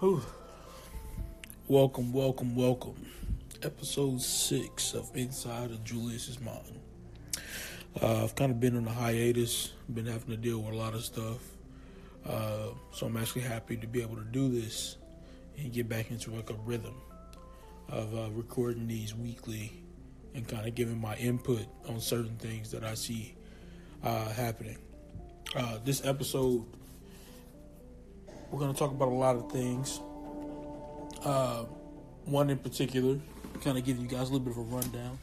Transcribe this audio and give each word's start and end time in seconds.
Whew. 0.00 0.20
Welcome, 1.68 2.12
welcome, 2.12 2.54
welcome. 2.54 3.06
Episode 3.62 4.20
six 4.20 4.92
of 4.92 5.10
Inside 5.16 5.70
of 5.70 5.82
Julius's 5.84 6.38
Mind. 6.38 6.80
Uh, 8.02 8.24
I've 8.24 8.34
kind 8.34 8.52
of 8.52 8.60
been 8.60 8.76
on 8.76 8.86
a 8.86 8.92
hiatus, 8.92 9.72
been 9.94 10.04
having 10.04 10.28
to 10.28 10.36
deal 10.36 10.60
with 10.60 10.74
a 10.74 10.76
lot 10.76 10.92
of 10.92 11.02
stuff. 11.02 11.38
Uh, 12.26 12.74
so 12.92 13.06
I'm 13.06 13.16
actually 13.16 13.40
happy 13.40 13.78
to 13.78 13.86
be 13.86 14.02
able 14.02 14.16
to 14.16 14.24
do 14.24 14.50
this 14.50 14.98
and 15.56 15.72
get 15.72 15.88
back 15.88 16.10
into 16.10 16.30
like 16.30 16.50
a 16.50 16.56
rhythm 16.66 16.96
of 17.88 18.14
uh, 18.14 18.28
recording 18.32 18.86
these 18.86 19.14
weekly 19.14 19.72
and 20.34 20.46
kind 20.46 20.68
of 20.68 20.74
giving 20.74 21.00
my 21.00 21.16
input 21.16 21.64
on 21.88 22.00
certain 22.00 22.36
things 22.36 22.70
that 22.70 22.84
I 22.84 22.92
see 22.92 23.34
uh, 24.04 24.28
happening. 24.28 24.76
Uh, 25.54 25.78
this 25.86 26.04
episode, 26.04 26.66
we're 28.50 28.58
going 28.58 28.72
to 28.72 28.78
talk 28.78 28.90
about 28.90 29.08
a 29.08 29.14
lot 29.14 29.36
of 29.36 29.50
things. 29.50 30.00
Uh, 31.24 31.64
one 32.24 32.50
in 32.50 32.58
particular, 32.58 33.18
kind 33.62 33.78
of 33.78 33.84
giving 33.84 34.02
you 34.02 34.08
guys 34.08 34.28
a 34.28 34.32
little 34.32 34.40
bit 34.40 34.52
of 34.52 34.58
a 34.58 34.62
rundown. 34.62 35.18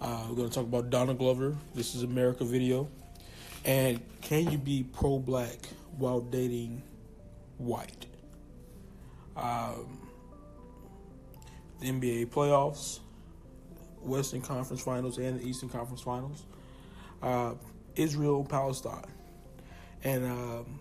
Uh, 0.00 0.26
we're 0.28 0.36
going 0.36 0.48
to 0.48 0.54
talk 0.54 0.64
about 0.64 0.90
Donald 0.90 1.18
Glover. 1.18 1.56
This 1.74 1.94
is 1.94 2.02
America 2.02 2.44
video. 2.44 2.88
And 3.64 4.00
can 4.20 4.50
you 4.50 4.58
be 4.58 4.84
pro 4.84 5.18
black 5.18 5.58
while 5.96 6.20
dating 6.20 6.82
white? 7.58 8.06
Um, 9.36 9.98
the 11.80 11.90
NBA 11.90 12.26
playoffs, 12.26 13.00
Western 14.02 14.40
Conference 14.40 14.82
Finals, 14.82 15.18
and 15.18 15.40
the 15.40 15.46
Eastern 15.46 15.68
Conference 15.68 16.00
Finals. 16.00 16.44
Uh, 17.22 17.54
Israel, 17.96 18.44
Palestine, 18.44 19.04
and 20.04 20.24
um, 20.24 20.78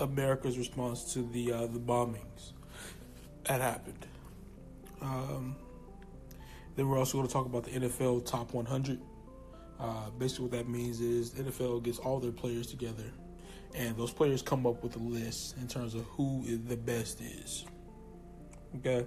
America's 0.00 0.58
response 0.58 1.12
to 1.14 1.22
the 1.22 1.52
uh, 1.52 1.66
the 1.66 1.78
bombings 1.78 2.52
that 3.44 3.60
happened. 3.60 4.06
Um, 5.00 5.56
then 6.76 6.88
we're 6.88 6.98
also 6.98 7.18
going 7.18 7.26
to 7.26 7.32
talk 7.32 7.46
about 7.46 7.64
the 7.64 7.70
NFL 7.70 8.26
Top 8.26 8.52
100. 8.54 9.00
Uh, 9.78 10.10
basically, 10.18 10.44
what 10.44 10.52
that 10.52 10.68
means 10.68 11.00
is 11.00 11.30
NFL 11.30 11.82
gets 11.82 11.98
all 11.98 12.20
their 12.20 12.32
players 12.32 12.66
together, 12.66 13.04
and 13.74 13.96
those 13.96 14.12
players 14.12 14.42
come 14.42 14.66
up 14.66 14.82
with 14.82 14.96
a 14.96 14.98
list 14.98 15.56
in 15.56 15.66
terms 15.66 15.94
of 15.94 16.04
who 16.04 16.44
the 16.66 16.76
best 16.76 17.20
is. 17.20 17.64
Okay, 18.76 19.06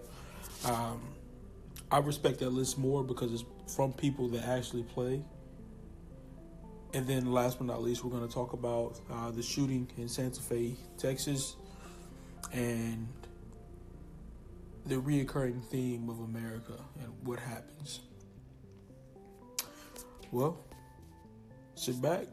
um, 0.65 1.01
I 1.91 1.99
respect 1.99 2.39
that 2.39 2.49
list 2.49 2.77
more 2.77 3.03
because 3.03 3.31
it's 3.33 3.45
from 3.67 3.93
people 3.93 4.27
that 4.29 4.43
actually 4.47 4.83
play. 4.83 5.23
And 6.95 7.07
then, 7.07 7.31
last 7.31 7.57
but 7.57 7.65
not 7.65 7.81
least, 7.81 8.03
we're 8.03 8.11
going 8.11 8.27
to 8.27 8.33
talk 8.33 8.53
about 8.53 8.99
uh, 9.11 9.31
the 9.31 9.41
shooting 9.41 9.89
in 9.97 10.07
Santa 10.07 10.39
Fe, 10.39 10.75
Texas, 10.97 11.55
and 12.51 13.07
the 14.85 14.95
reoccurring 14.95 15.63
theme 15.65 16.07
of 16.07 16.19
America 16.19 16.73
and 17.01 17.11
what 17.23 17.39
happens. 17.39 18.01
Well, 20.31 20.63
sit 21.73 21.99
back, 21.99 22.27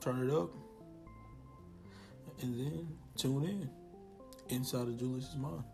turn 0.00 0.28
it 0.28 0.32
up, 0.32 0.50
and 2.42 2.60
then 2.60 2.88
tune 3.16 3.44
in 3.44 3.70
inside 4.54 4.82
of 4.88 4.98
Julius's 4.98 5.36
mind. 5.36 5.64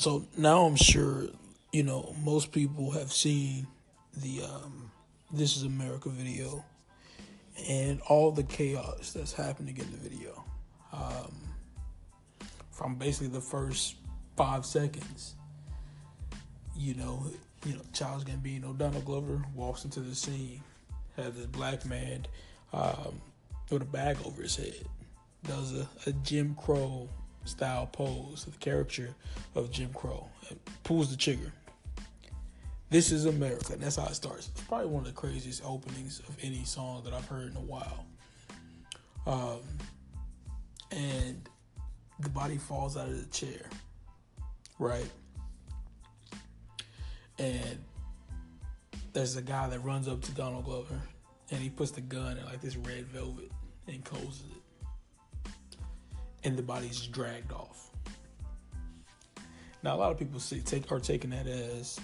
So 0.00 0.24
now 0.34 0.64
I'm 0.64 0.76
sure 0.76 1.26
you 1.72 1.82
know 1.82 2.14
most 2.24 2.52
people 2.52 2.90
have 2.92 3.12
seen 3.12 3.66
the 4.16 4.42
um, 4.42 4.90
"This 5.30 5.58
Is 5.58 5.64
America" 5.64 6.08
video 6.08 6.64
and 7.68 8.00
all 8.08 8.30
the 8.32 8.42
chaos 8.42 9.12
that's 9.12 9.34
happening 9.34 9.76
in 9.76 9.90
the 9.90 9.98
video. 9.98 10.42
Um, 10.92 11.36
from 12.70 12.94
basically 12.94 13.28
the 13.28 13.42
first 13.42 13.96
five 14.38 14.64
seconds, 14.64 15.34
you 16.74 16.94
know, 16.94 17.26
you 17.66 17.74
know, 17.74 17.82
Charles 17.92 18.24
Gambino, 18.24 18.76
Donald 18.76 19.04
Glover 19.04 19.44
walks 19.54 19.84
into 19.84 20.00
the 20.00 20.14
scene, 20.14 20.62
has 21.16 21.34
this 21.34 21.44
black 21.44 21.84
man 21.84 22.26
um, 22.72 23.20
with 23.70 23.82
a 23.82 23.84
bag 23.84 24.16
over 24.24 24.40
his 24.40 24.56
head, 24.56 24.86
does 25.46 25.74
a, 25.76 25.86
a 26.06 26.12
Jim 26.12 26.54
Crow 26.54 27.10
style 27.44 27.86
pose, 27.86 28.44
the 28.44 28.56
character 28.58 29.14
of 29.54 29.70
Jim 29.70 29.90
Crow, 29.92 30.28
pulls 30.84 31.10
the 31.10 31.16
trigger. 31.16 31.52
This 32.90 33.12
is 33.12 33.26
America, 33.26 33.72
and 33.72 33.82
that's 33.82 33.96
how 33.96 34.06
it 34.06 34.14
starts. 34.14 34.48
It's 34.48 34.62
probably 34.62 34.88
one 34.88 35.02
of 35.02 35.06
the 35.06 35.12
craziest 35.12 35.62
openings 35.64 36.20
of 36.28 36.36
any 36.42 36.64
song 36.64 37.02
that 37.04 37.14
I've 37.14 37.26
heard 37.26 37.50
in 37.50 37.56
a 37.56 37.60
while. 37.60 38.04
Um, 39.26 39.60
and 40.90 41.48
the 42.18 42.28
body 42.28 42.56
falls 42.56 42.96
out 42.96 43.08
of 43.08 43.16
the 43.16 43.30
chair, 43.30 43.68
right? 44.78 45.08
And 47.38 47.78
there's 49.12 49.36
a 49.36 49.42
guy 49.42 49.68
that 49.68 49.78
runs 49.80 50.08
up 50.08 50.20
to 50.22 50.32
Donald 50.32 50.64
Glover, 50.64 51.00
and 51.50 51.60
he 51.60 51.70
puts 51.70 51.92
the 51.92 52.00
gun 52.00 52.38
in 52.38 52.44
like 52.44 52.60
this 52.60 52.76
red 52.76 53.06
velvet 53.06 53.50
and 53.86 54.04
closes 54.04 54.42
it, 54.50 54.59
and 56.44 56.56
the 56.56 56.62
body's 56.62 57.00
dragged 57.06 57.52
off. 57.52 57.90
Now, 59.82 59.96
a 59.96 59.98
lot 59.98 60.12
of 60.12 60.18
people 60.18 60.40
see, 60.40 60.60
take 60.60 60.90
are 60.92 61.00
taking 61.00 61.30
that 61.30 61.46
as 61.46 61.98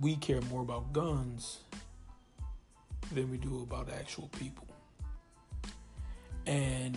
we 0.00 0.16
care 0.16 0.40
more 0.42 0.62
about 0.62 0.92
guns 0.92 1.58
than 3.12 3.30
we 3.30 3.36
do 3.36 3.62
about 3.62 3.88
actual 3.90 4.28
people. 4.38 4.66
And 6.46 6.96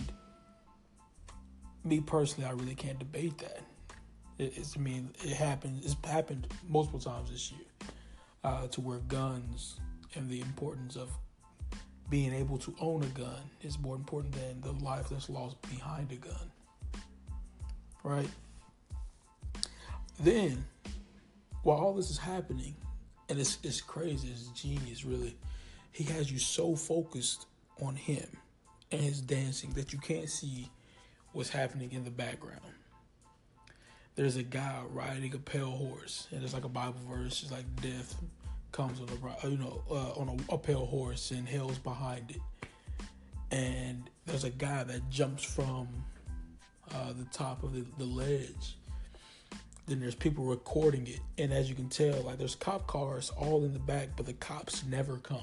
me 1.84 2.00
personally, 2.00 2.48
I 2.48 2.52
really 2.52 2.74
can't 2.74 2.98
debate 2.98 3.38
that. 3.38 3.62
it's, 4.38 4.76
I 4.76 4.80
mean, 4.80 5.10
it 5.24 5.34
happened. 5.34 5.82
It's 5.84 5.96
happened 6.04 6.46
multiple 6.68 7.00
times 7.00 7.30
this 7.30 7.50
year 7.52 7.66
uh, 8.44 8.68
to 8.68 8.80
where 8.80 8.98
guns 8.98 9.80
and 10.14 10.28
the 10.28 10.40
importance 10.40 10.96
of 10.96 11.08
being 12.10 12.32
able 12.32 12.58
to 12.58 12.74
own 12.80 13.02
a 13.02 13.18
gun 13.18 13.42
is 13.62 13.78
more 13.78 13.94
important 13.94 14.34
than 14.34 14.60
the 14.60 14.84
life 14.84 15.08
that's 15.10 15.28
lost 15.28 15.60
behind 15.62 16.10
a 16.12 16.16
gun. 16.16 16.50
Right? 18.02 18.28
Then, 20.20 20.64
while 21.62 21.78
all 21.78 21.94
this 21.94 22.10
is 22.10 22.18
happening, 22.18 22.74
and 23.28 23.38
it's 23.38 23.58
it's 23.62 23.80
crazy. 23.80 24.28
It's 24.28 24.48
genius, 24.48 25.04
really. 25.04 25.36
He 25.92 26.04
has 26.04 26.30
you 26.30 26.38
so 26.38 26.74
focused 26.74 27.46
on 27.82 27.94
him 27.94 28.26
and 28.90 29.00
his 29.00 29.20
dancing 29.20 29.70
that 29.70 29.92
you 29.92 29.98
can't 29.98 30.28
see 30.28 30.68
what's 31.32 31.50
happening 31.50 31.92
in 31.92 32.04
the 32.04 32.10
background. 32.10 32.60
There's 34.14 34.36
a 34.36 34.42
guy 34.42 34.82
riding 34.90 35.34
a 35.34 35.38
pale 35.38 35.70
horse, 35.70 36.26
and 36.32 36.42
it's 36.42 36.54
like 36.54 36.64
a 36.64 36.68
Bible 36.68 37.00
verse. 37.08 37.42
It's 37.42 37.52
like 37.52 37.64
death 37.80 38.16
comes 38.72 39.00
on 39.00 39.08
a 39.08 39.48
you 39.48 39.58
know 39.58 39.82
uh, 39.90 40.20
on 40.20 40.28
a, 40.28 40.52
uphill 40.52 40.86
horse, 40.86 41.30
and 41.30 41.48
hills 41.48 41.78
behind 41.78 42.30
it. 42.30 42.40
And 43.50 44.08
there's 44.26 44.44
a 44.44 44.50
guy 44.50 44.84
that 44.84 45.08
jumps 45.08 45.42
from 45.42 45.88
uh, 46.94 47.12
the 47.12 47.24
top 47.32 47.62
of 47.62 47.74
the, 47.74 47.84
the 47.96 48.04
ledge. 48.04 48.76
Then 49.86 50.00
there's 50.00 50.14
people 50.14 50.44
recording 50.44 51.06
it. 51.06 51.20
And 51.38 51.50
as 51.52 51.68
you 51.68 51.74
can 51.74 51.88
tell 51.88 52.22
like 52.22 52.38
there's 52.38 52.54
cop 52.54 52.86
cars 52.86 53.30
all 53.38 53.64
in 53.64 53.72
the 53.72 53.78
back 53.78 54.10
but 54.16 54.26
the 54.26 54.34
cops 54.34 54.84
never 54.84 55.16
come. 55.16 55.40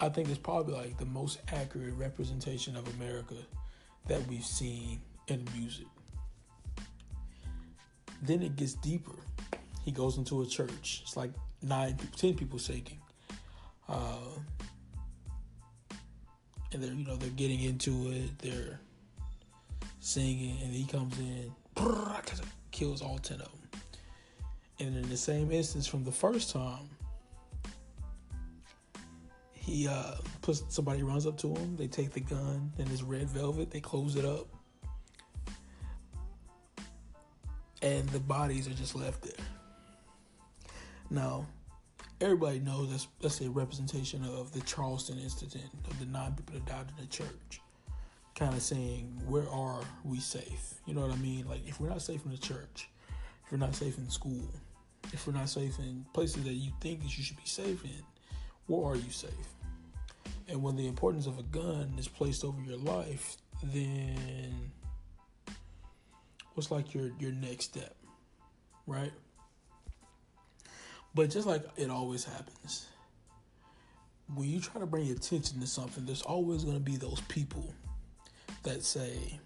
I 0.00 0.08
think 0.08 0.28
it's 0.28 0.38
probably 0.38 0.74
like 0.74 0.96
the 0.98 1.06
most 1.06 1.40
accurate 1.52 1.94
representation 1.94 2.76
of 2.76 2.86
america 2.94 3.34
that 4.06 4.24
we've 4.28 4.44
seen 4.44 5.00
in 5.26 5.44
music 5.56 5.88
then 8.22 8.42
it 8.42 8.56
gets 8.56 8.74
deeper 8.74 9.16
he 9.84 9.90
goes 9.90 10.18
into 10.18 10.42
a 10.42 10.46
church 10.46 11.00
it's 11.02 11.16
like 11.16 11.30
nine 11.62 11.96
ten 12.16 12.34
people 12.34 12.58
shaking 12.58 12.98
uh, 13.88 14.16
and 16.72 16.82
they're 16.82 16.92
you 16.92 17.06
know 17.06 17.16
they're 17.16 17.30
getting 17.30 17.60
into 17.62 18.10
it 18.10 18.38
they're 18.38 18.80
singing, 20.08 20.56
and 20.62 20.72
he 20.72 20.84
comes 20.84 21.18
in, 21.18 21.52
kills 22.70 23.02
all 23.02 23.18
10 23.18 23.40
of 23.40 23.46
them. 23.46 23.80
And 24.80 24.96
in 24.96 25.08
the 25.10 25.16
same 25.16 25.50
instance 25.50 25.86
from 25.86 26.04
the 26.04 26.12
first 26.12 26.50
time, 26.50 26.88
he 29.52 29.86
uh, 29.86 30.14
puts 30.40 30.62
somebody 30.68 31.02
runs 31.02 31.26
up 31.26 31.36
to 31.38 31.54
him. 31.54 31.76
They 31.76 31.88
take 31.88 32.12
the 32.12 32.20
gun 32.20 32.72
and 32.78 32.88
his 32.88 33.02
red 33.02 33.28
velvet. 33.28 33.70
They 33.70 33.80
close 33.80 34.16
it 34.16 34.24
up, 34.24 34.46
and 37.88 38.08
the 38.10 38.20
bodies 38.20 38.68
are 38.68 38.74
just 38.74 38.94
left 38.94 39.22
there. 39.22 39.46
Now, 41.10 41.46
everybody 42.20 42.58
knows 42.58 42.90
that's 42.90 43.08
that's 43.20 43.40
a 43.40 43.50
representation 43.50 44.24
of 44.24 44.52
the 44.52 44.60
Charleston 44.60 45.18
incident 45.18 45.70
of 45.90 45.98
the 45.98 46.06
nine 46.06 46.34
people 46.34 46.54
that 46.54 46.66
died 46.66 46.86
in 46.96 47.04
the 47.04 47.10
church 47.10 47.60
kind 48.34 48.54
of 48.54 48.62
saying, 48.62 49.20
where 49.26 49.48
are 49.48 49.80
we 50.04 50.20
safe? 50.20 50.74
You 50.86 50.94
know 50.94 51.00
what 51.00 51.10
I 51.10 51.16
mean? 51.16 51.48
Like, 51.48 51.66
if 51.66 51.80
we're 51.80 51.88
not 51.88 52.02
safe 52.02 52.24
in 52.24 52.30
the 52.30 52.38
church, 52.38 52.88
if 53.44 53.50
we're 53.50 53.58
not 53.58 53.74
safe 53.74 53.98
in 53.98 54.08
school, 54.08 54.48
if 55.12 55.26
we're 55.26 55.32
not 55.32 55.48
safe 55.48 55.76
in 55.80 56.04
places 56.12 56.44
that 56.44 56.52
you 56.52 56.70
think 56.80 57.02
that 57.02 57.18
you 57.18 57.24
should 57.24 57.36
be 57.36 57.46
safe 57.46 57.82
in, 57.84 58.02
where 58.66 58.92
are 58.92 58.96
you 58.96 59.10
safe? 59.10 59.32
And 60.46 60.62
when 60.62 60.76
the 60.76 60.86
importance 60.86 61.26
of 61.26 61.38
a 61.38 61.42
gun 61.44 61.94
is 61.98 62.06
placed 62.06 62.44
over 62.44 62.60
your 62.62 62.76
life, 62.76 63.38
then 63.64 64.70
what's 66.58 66.72
like 66.72 66.92
your 66.92 67.12
your 67.20 67.30
next 67.30 67.66
step, 67.66 67.94
right? 68.88 69.12
But 71.14 71.30
just 71.30 71.46
like 71.46 71.62
it 71.76 71.88
always 71.88 72.24
happens, 72.24 72.86
when 74.34 74.48
you 74.48 74.60
try 74.60 74.80
to 74.80 74.86
bring 74.86 75.08
attention 75.08 75.60
to 75.60 75.68
something, 75.68 76.04
there's 76.04 76.22
always 76.22 76.64
going 76.64 76.76
to 76.76 76.82
be 76.82 76.96
those 76.96 77.20
people 77.28 77.72
that 78.64 78.82
say, 78.82 79.38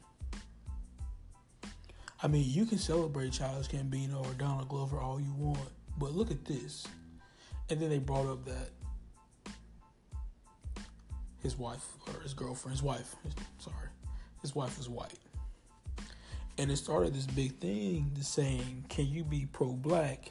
I 2.22 2.28
mean, 2.28 2.46
you 2.48 2.64
can 2.64 2.78
celebrate 2.78 3.32
Childish 3.32 3.68
Gambino 3.68 4.26
or 4.26 4.32
Donald 4.38 4.70
Glover 4.70 4.96
all 4.98 5.20
you 5.20 5.34
want, 5.36 5.68
but 5.98 6.12
look 6.12 6.30
at 6.30 6.46
this. 6.46 6.86
And 7.68 7.78
then 7.78 7.90
they 7.90 7.98
brought 7.98 8.26
up 8.26 8.46
that 8.46 8.70
his 11.42 11.58
wife 11.58 11.84
or 12.06 12.22
his 12.22 12.32
girlfriend's 12.32 12.82
wife, 12.82 13.14
sorry, 13.58 13.88
his 14.40 14.54
wife 14.54 14.78
was 14.78 14.88
white. 14.88 15.18
And 16.58 16.70
it 16.70 16.76
started 16.76 17.14
this 17.14 17.26
big 17.26 17.56
thing 17.58 18.10
saying, 18.20 18.84
can 18.88 19.06
you 19.06 19.24
be 19.24 19.46
pro 19.46 19.68
black 19.68 20.30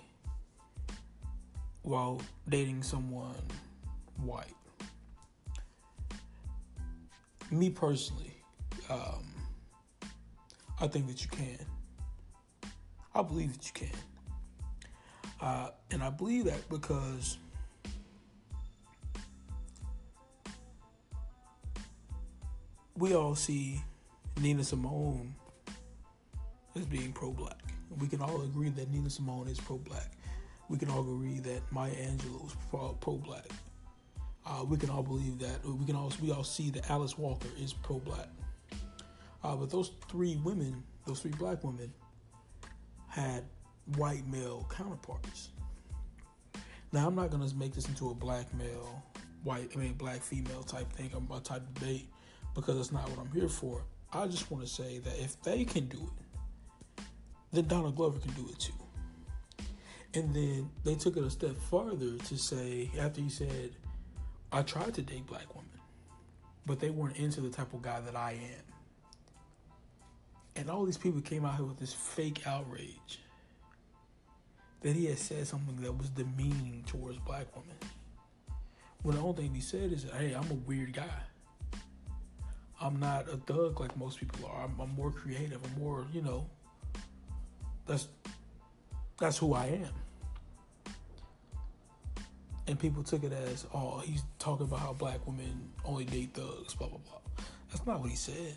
while 1.82 2.22
dating 2.48 2.84
someone 2.84 3.36
white? 4.18 4.54
Me 7.50 7.70
personally, 7.70 8.34
um, 8.90 9.26
I 10.80 10.88
think 10.88 11.08
that 11.08 11.22
you 11.22 11.30
can. 11.30 11.66
I 13.14 13.22
believe 13.24 13.58
that 13.58 13.66
you 13.66 13.74
can. 13.74 14.00
Uh, 15.42 15.72
and 15.90 16.04
I 16.04 16.12
believe 16.12 16.46
that 16.46 16.70
because 16.70 17.38
we 22.96 23.16
all 23.16 23.36
see 23.36 23.82
Nina 24.40 24.64
Simone 24.64 25.34
as 26.76 26.86
being 26.86 27.12
pro 27.12 27.32
black. 27.32 27.60
We 28.00 28.08
can 28.08 28.22
all 28.22 28.42
agree 28.44 28.70
that 28.70 28.92
Nina 28.92 29.10
Simone 29.10 29.48
is 29.48 29.60
pro 29.60 29.78
black. 29.78 30.12
We 30.70 30.78
can 30.78 30.90
all 30.90 31.02
agree 31.02 31.40
that 31.40 31.62
Maya 31.72 31.92
Angelou 31.92 32.48
is 32.48 32.56
pro 32.72 33.18
black. 33.18 33.46
Uh, 34.46 34.64
we 34.64 34.78
can 34.78 34.90
all 34.90 35.04
believe 35.04 35.40
that. 35.40 35.64
We 35.66 35.86
can 35.86 35.96
all 35.96 36.12
we 36.22 36.32
all 36.32 36.44
see 36.44 36.70
that 36.72 36.90
Alice 36.90 37.18
Walker 37.18 37.50
is 37.60 37.74
pro 37.74 38.00
black. 38.00 38.28
Uh, 39.44 39.56
but 39.56 39.70
those 39.70 39.92
three 40.10 40.40
women, 40.44 40.84
those 41.06 41.20
three 41.20 41.32
black 41.32 41.64
women, 41.64 41.92
had 43.08 43.44
white 43.98 44.26
male 44.28 44.66
counterparts. 44.76 45.50
Now 46.92 47.08
I'm 47.08 47.16
not 47.16 47.32
gonna 47.32 47.50
make 47.56 47.74
this 47.74 47.88
into 47.88 48.10
a 48.10 48.14
black 48.14 48.54
male, 48.54 49.04
white, 49.44 49.72
I 49.76 49.80
mean 49.80 49.94
black 49.94 50.22
female 50.22 50.64
type 50.64 50.92
thing, 50.94 51.12
a 51.14 51.40
type 51.40 51.64
debate, 51.74 52.08
because 52.56 52.78
that's 52.78 52.92
not 52.92 53.10
what 53.10 53.20
I'm 53.20 53.32
here 53.32 53.50
for. 53.50 53.84
I 54.14 54.28
just 54.28 54.52
want 54.52 54.66
to 54.66 54.70
say 54.70 55.00
that 55.00 55.18
if 55.20 55.42
they 55.42 55.64
can 55.64 55.88
do 55.88 55.98
it, 55.98 56.21
then 57.52 57.68
Donald 57.68 57.96
Glover 57.96 58.20
can 58.20 58.32
do 58.32 58.48
it 58.50 58.60
too. 58.60 58.74
And 60.14 60.34
then 60.34 60.70
they 60.84 60.96
took 60.96 61.16
it 61.18 61.24
a 61.24 61.30
step 61.30 61.56
farther 61.70 62.18
to 62.18 62.38
say, 62.38 62.92
after 63.00 63.22
he 63.22 63.30
said, 63.30 63.72
I 64.52 64.62
tried 64.62 64.94
to 64.96 65.02
date 65.02 65.26
black 65.26 65.54
women, 65.56 65.70
but 66.66 66.80
they 66.80 66.90
weren't 66.90 67.18
into 67.18 67.40
the 67.40 67.50
type 67.50 67.74
of 67.74 67.82
guy 67.82 68.02
that 68.02 68.16
I 68.16 68.32
am. 68.32 68.64
And 70.58 70.70
all 70.70 70.84
these 70.84 70.98
people 70.98 71.22
came 71.22 71.46
out 71.46 71.56
here 71.56 71.66
with 71.66 71.80
this 71.80 71.94
fake 71.94 72.46
outrage 72.46 73.20
that 74.82 74.96
he 74.96 75.06
had 75.06 75.18
said 75.18 75.48
something 75.48 75.78
that 75.82 75.98
was 75.98 76.10
demeaning 76.10 76.84
towards 76.88 77.18
black 77.20 77.48
women. 77.56 77.78
When 79.04 79.16
the 79.16 79.22
only 79.22 79.44
thing 79.44 79.56
he 79.56 79.62
said 79.62 79.94
is, 79.94 80.06
hey, 80.18 80.34
I'm 80.34 80.50
a 80.52 80.56
weird 80.68 80.94
guy. 80.94 81.22
I'm 82.82 83.00
not 83.00 83.30
a 83.30 83.38
thug 83.38 83.80
like 83.80 83.96
most 83.96 84.20
people 84.20 84.46
are. 84.48 84.66
I'm, 84.66 84.80
I'm 84.80 84.94
more 84.96 85.12
creative. 85.12 85.60
I'm 85.64 85.82
more, 85.82 86.06
you 86.12 86.22
know, 86.22 86.48
that's 87.92 88.08
that's 89.20 89.38
who 89.38 89.54
I 89.54 89.66
am. 89.66 89.94
And 92.68 92.80
people 92.80 93.04
took 93.04 93.24
it 93.24 93.34
as, 93.34 93.66
oh, 93.74 94.00
he's 94.00 94.24
talking 94.40 94.66
about 94.66 94.80
how 94.80 94.94
black 94.94 95.26
women 95.28 95.70
only 95.84 96.06
date 96.06 96.34
thugs, 96.34 96.74
blah 96.74 96.88
blah 96.88 97.00
blah. 97.00 97.46
That's 97.70 97.86
not 97.86 98.00
what 98.00 98.10
he 98.10 98.16
said. 98.16 98.56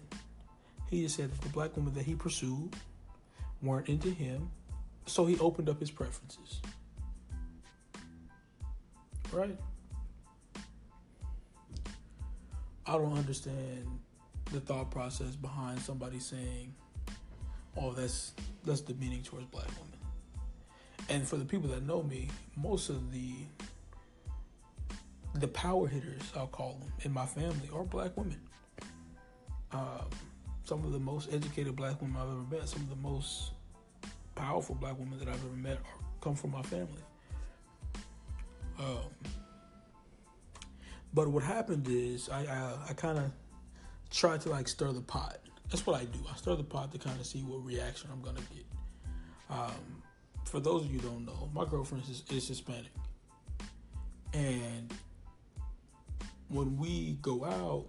He 0.89 1.03
just 1.03 1.17
said 1.17 1.33
that 1.33 1.41
the 1.41 1.49
black 1.49 1.77
women 1.77 1.93
that 1.95 2.05
he 2.05 2.15
pursued 2.15 2.75
weren't 3.61 3.89
into 3.89 4.11
him, 4.11 4.51
so 5.07 5.27
he 5.27 5.39
opened 5.39 5.69
up 5.69 5.81
his 5.81 5.91
preferences. 5.91 6.61
Right? 9.33 9.59
I 12.87 12.93
don't 12.93 13.17
understand 13.17 13.87
the 14.53 14.61
thought 14.61 14.91
process 14.91 15.35
behind 15.35 15.81
somebody 15.81 16.21
saying, 16.21 16.75
"Oh, 17.77 17.93
that's 17.93 18.33
that's 18.65 18.81
demeaning 18.81 19.23
towards 19.23 19.47
black 19.47 19.69
women." 19.69 19.99
And 21.09 21.27
for 21.27 21.37
the 21.37 21.45
people 21.45 21.69
that 21.71 21.83
know 21.83 22.03
me, 22.03 22.29
most 22.57 22.89
of 22.89 23.13
the 23.13 23.35
the 25.35 25.49
power 25.49 25.89
hitters, 25.89 26.33
I'll 26.37 26.47
call 26.47 26.79
them, 26.81 26.93
in 27.03 27.13
my 27.13 27.27
family 27.27 27.69
are 27.75 27.83
black 27.83 28.17
women. 28.17 28.41
Um, 29.73 30.09
some 30.63 30.85
of 30.85 30.93
the 30.93 31.01
most 31.01 31.33
educated 31.33 31.75
black 31.75 32.01
women 32.01 32.17
I've 32.17 32.29
ever 32.29 32.61
met, 32.61 32.69
some 32.69 32.83
of 32.83 32.89
the 32.89 32.97
most 32.97 33.51
powerful 34.37 34.77
black 34.77 34.99
women 34.99 35.19
that 35.19 35.29
I've 35.29 35.45
ever 35.45 35.57
met 35.57 35.79
are, 35.79 36.05
come 36.21 36.37
from 36.37 36.53
my 36.53 36.63
family. 36.63 37.03
Um, 38.79 39.11
but 41.13 41.29
what 41.29 41.43
happened 41.43 41.87
is 41.89 42.29
I 42.29 42.45
I, 42.45 42.91
I 42.91 42.93
kind 42.95 43.19
of 43.19 43.31
tried 44.11 44.41
to 44.43 44.51
like 44.51 44.69
stir 44.69 44.93
the 44.93 45.01
pot. 45.01 45.39
That's 45.71 45.87
what 45.87 46.01
I 46.01 46.05
do. 46.05 46.19
I 46.31 46.37
stir 46.37 46.57
the 46.57 46.65
pot 46.65 46.93
to 46.93 46.99
kind 46.99 47.19
of 47.19 47.27
see 47.27 47.41
what 47.41 47.65
reaction 47.65 48.11
I'm 48.13 48.23
gonna 48.23 48.41
get. 48.55 48.65
Um, 49.51 50.03
for 50.45 50.61
those 50.61 50.85
of 50.85 50.93
you 50.93 51.01
don't 51.01 51.25
know, 51.25 51.49
my 51.55 51.65
girlfriend 51.65 52.05
is, 52.09 52.23
is 52.31 52.49
Hispanic, 52.49 52.93
and 54.33 54.93
when 56.49 56.77
we 56.77 57.19
go 57.23 57.45
out 57.45 57.87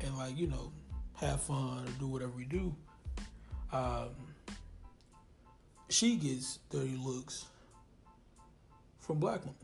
and 0.00 0.16
like 0.16 0.36
you 0.36 0.46
know 0.46 0.72
have 1.14 1.40
fun 1.42 1.84
or 1.86 1.90
do 1.98 2.06
whatever 2.06 2.32
we 2.36 2.44
do 2.44 2.74
um, 3.72 4.08
she 5.88 6.16
gets 6.16 6.58
dirty 6.70 6.98
looks 7.02 7.46
from 9.00 9.18
black 9.18 9.40
women 9.40 9.54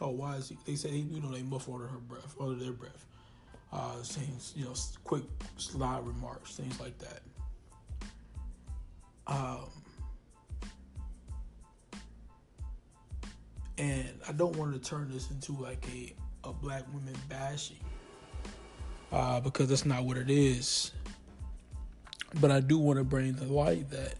oh 0.00 0.10
why 0.10 0.36
is 0.36 0.48
he 0.48 0.58
they 0.66 0.74
say 0.74 0.90
you 0.90 1.20
know 1.20 1.30
they 1.30 1.42
muff 1.42 1.68
under 1.68 1.86
her 1.86 1.98
breath 1.98 2.34
under 2.40 2.54
their 2.62 2.72
breath 2.72 3.06
uh 3.72 3.94
things 4.02 4.52
you 4.56 4.64
know 4.64 4.74
quick 5.04 5.22
slide 5.56 6.04
remarks 6.06 6.56
things 6.56 6.80
like 6.80 6.96
that 6.98 7.20
um 9.26 9.70
and 13.80 14.08
I 14.28 14.32
don't 14.32 14.54
want 14.56 14.74
to 14.74 14.78
turn 14.78 15.10
this 15.10 15.30
into 15.30 15.52
like 15.52 15.84
a, 15.94 16.12
a 16.48 16.52
black 16.52 16.84
women 16.92 17.14
bashing 17.30 17.78
uh, 19.10 19.40
because 19.40 19.68
that's 19.68 19.86
not 19.86 20.04
what 20.04 20.18
it 20.18 20.30
is. 20.30 20.92
But 22.40 22.50
I 22.50 22.60
do 22.60 22.78
want 22.78 22.98
to 22.98 23.04
bring 23.04 23.32
the 23.32 23.46
light 23.46 23.88
that 23.90 24.14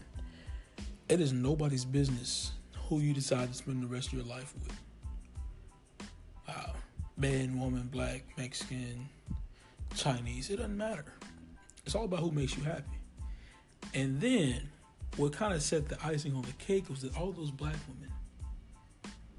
it 1.09 1.21
is 1.21 1.31
nobody's 1.31 1.85
business 1.85 2.51
who 2.89 2.99
you 2.99 3.13
decide 3.13 3.49
to 3.49 3.53
spend 3.53 3.83
the 3.83 3.87
rest 3.87 4.07
of 4.07 4.13
your 4.13 4.23
life 4.23 4.53
with. 4.55 6.09
Uh, 6.47 6.73
man, 7.17 7.59
woman, 7.59 7.87
black, 7.91 8.23
Mexican, 8.37 9.07
Chinese, 9.95 10.49
it 10.49 10.57
doesn't 10.57 10.77
matter. 10.77 11.05
It's 11.85 11.95
all 11.95 12.05
about 12.05 12.19
who 12.19 12.31
makes 12.31 12.55
you 12.57 12.63
happy. 12.63 12.99
And 13.93 14.19
then 14.21 14.69
what 15.17 15.33
kind 15.33 15.53
of 15.53 15.61
set 15.61 15.89
the 15.89 15.97
icing 16.05 16.33
on 16.35 16.43
the 16.43 16.53
cake 16.53 16.89
was 16.89 17.01
that 17.01 17.17
all 17.17 17.31
those 17.31 17.51
black 17.51 17.75
women 17.87 18.11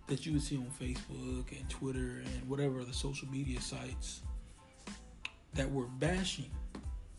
that 0.08 0.26
you 0.26 0.32
would 0.32 0.42
see 0.42 0.56
on 0.56 0.66
Facebook 0.80 1.58
and 1.58 1.68
Twitter 1.70 2.22
and 2.24 2.48
whatever 2.48 2.84
the 2.84 2.92
social 2.92 3.28
media 3.28 3.60
sites 3.60 4.20
that 5.54 5.70
were 5.70 5.86
bashing 5.86 6.50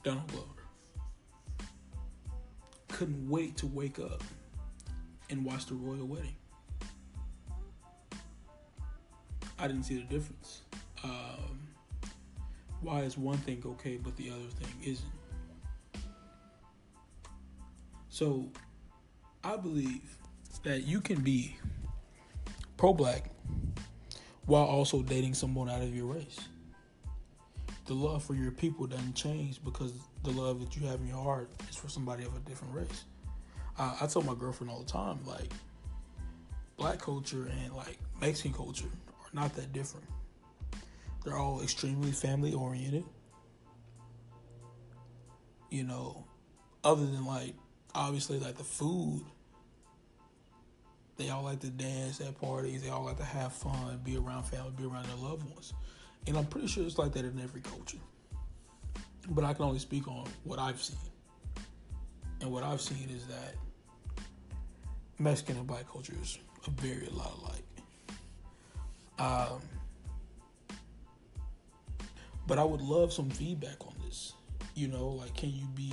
Donald 0.04 0.28
Glover 0.32 0.48
couldn't 2.90 3.28
wait 3.28 3.58
to 3.58 3.68
wake 3.68 4.00
up 4.00 4.24
and 5.30 5.44
watch 5.44 5.66
the 5.66 5.74
royal 5.74 6.06
wedding. 6.06 6.36
I 9.58 9.68
didn't 9.68 9.84
see 9.84 9.96
the 9.96 10.04
difference. 10.04 10.62
Um, 11.04 11.63
why 12.84 13.02
is 13.02 13.18
one 13.18 13.38
thing 13.40 13.62
okay 13.66 13.98
but 13.98 14.16
the 14.18 14.30
other 14.30 14.50
thing 14.60 14.92
isn't? 14.92 15.12
So 18.10 18.50
I 19.44 19.58
believe 19.58 20.18
that 20.64 20.84
you 20.84 21.02
can 21.02 21.22
be 21.22 21.58
pro 22.78 22.94
black 22.94 23.30
while 24.46 24.66
also 24.66 25.02
dating 25.02 25.34
someone 25.34 25.70
out 25.70 25.82
of 25.82 25.96
your 25.96 26.14
race 26.14 26.48
the 27.86 27.94
love 27.94 28.24
for 28.24 28.34
your 28.34 28.52
people 28.52 28.88
doesn't 28.88 29.14
change 29.14 29.64
because 29.64 29.94
the 30.24 30.32
love 30.32 30.60
that 30.60 30.76
you 30.76 30.88
have 30.88 31.02
in 31.02 31.08
your 31.08 31.22
heart 31.22 31.50
is 31.70 31.76
for 31.76 31.90
somebody 31.90 32.24
of 32.24 32.36
a 32.36 32.40
different 32.40 32.74
race. 32.74 33.04
I, 33.78 33.98
I 34.02 34.08
tell 34.08 34.22
my 34.22 34.36
girlfriend 34.36 34.72
all 34.72 34.80
the 34.80 34.92
time, 34.92 35.20
like, 35.26 35.52
black 36.78 37.00
culture 37.00 37.46
and 37.46 37.74
like 37.74 38.00
Mexican 38.20 38.54
culture 38.54 38.88
are 38.88 39.30
not 39.34 39.54
that 39.56 39.74
different. 39.74 40.06
They're 41.24 41.38
all 41.38 41.62
extremely 41.62 42.12
family 42.12 42.54
oriented. 42.54 43.06
You 45.70 45.84
know, 45.84 46.26
other 46.84 47.06
than 47.06 47.26
like 47.26 47.56
obviously 47.96 48.40
like 48.40 48.58
the 48.58 48.64
food. 48.64 49.24
They 51.18 51.30
all 51.30 51.44
like 51.44 51.60
to 51.60 51.70
dance 51.70 52.20
at 52.22 52.40
parties. 52.42 52.82
They 52.82 52.90
all 52.90 53.06
like 53.06 53.18
to 53.18 53.24
have 53.24 53.54
fun, 53.54 54.00
be 54.04 54.18
around 54.18 54.44
family, 54.44 54.72
be 54.76 54.86
around 54.86 55.06
their 55.06 55.30
loved 55.30 55.48
ones. 55.50 55.74
And 56.26 56.38
I'm 56.38 56.46
pretty 56.46 56.68
sure 56.68 56.84
it's 56.86 56.98
like 56.98 57.14
that 57.14 57.26
in 57.26 57.40
every 57.40 57.62
culture. 57.62 58.00
But 59.30 59.44
I 59.44 59.54
can 59.54 59.66
only 59.66 59.80
speak 59.80 60.08
on 60.08 60.26
what 60.44 60.60
I've 60.60 60.82
seen. 60.82 60.98
And 62.42 62.52
what 62.52 62.64
I've 62.64 62.82
seen 62.82 63.10
is 63.16 63.26
that 63.28 63.56
Mexican 65.20 65.58
and 65.58 65.68
black 65.68 65.88
cultures 65.90 66.40
are 66.68 66.72
very 66.72 67.08
a 67.08 67.12
lot 67.12 67.32
alike. 67.40 67.64
Um, 69.20 69.62
but 72.48 72.60
I 72.60 72.64
would 72.64 72.82
love 72.82 73.14
some 73.14 73.30
feedback 73.30 73.86
on 73.86 73.94
this. 74.06 74.34
You 74.76 74.88
know, 74.88 75.10
like, 75.10 75.36
can 75.36 75.54
you 75.54 75.66
be 75.76 75.92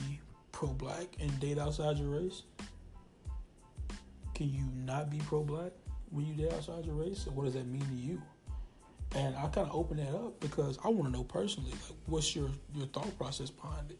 pro 0.52 0.68
black 0.68 1.16
and 1.20 1.38
date 1.40 1.58
outside 1.58 1.98
your 1.98 2.08
race? 2.08 2.42
Can 4.34 4.52
you 4.52 4.64
not 4.74 5.10
be 5.10 5.18
pro 5.18 5.42
black 5.42 5.72
when 6.10 6.26
you 6.26 6.34
date 6.34 6.52
outside 6.52 6.86
your 6.86 6.94
race? 6.94 7.26
And 7.26 7.36
what 7.36 7.44
does 7.44 7.54
that 7.54 7.66
mean 7.66 7.84
to 7.86 7.94
you? 7.94 8.22
And 9.14 9.36
I 9.36 9.42
kind 9.48 9.68
of 9.68 9.74
open 9.74 9.96
that 9.98 10.14
up 10.14 10.38
because 10.40 10.78
I 10.84 10.88
want 10.88 11.12
to 11.12 11.18
know 11.18 11.24
personally, 11.24 11.72
like, 11.72 11.98
what's 12.06 12.34
your 12.34 12.48
your 12.74 12.86
thought 12.86 13.16
process 13.18 13.50
behind 13.50 13.90
it, 13.90 13.98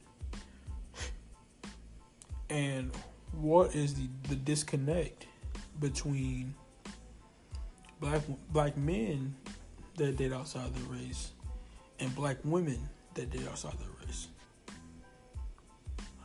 and 2.51 2.93
what 3.33 3.75
is 3.75 3.95
the 3.95 4.09
the 4.29 4.37
disconnect 4.37 5.27
between 5.81 6.55
black 8.01 8.23
black 8.53 8.77
men 8.77 9.35
that 9.97 10.17
date 10.17 10.33
outside 10.33 10.73
their 10.75 10.85
race 10.85 11.33
and 12.01 12.15
black 12.15 12.37
women 12.45 12.79
that 13.15 13.31
did 13.31 13.47
outside 13.49 13.75
their 13.79 13.89
race. 14.05 14.29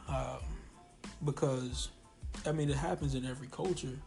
Um, 0.07 0.39
because, 1.23 1.89
I 2.45 2.51
mean, 2.51 2.69
it 2.69 2.77
happens 2.77 3.15
in 3.15 3.25
every 3.25 3.47
culture. 3.47 3.97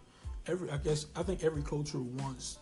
Every, 0.47 0.71
I 0.71 0.79
guess, 0.79 1.07
I 1.17 1.23
think 1.23 1.45
every 1.45 1.63
culture 1.63 1.99
wants, 1.99 2.59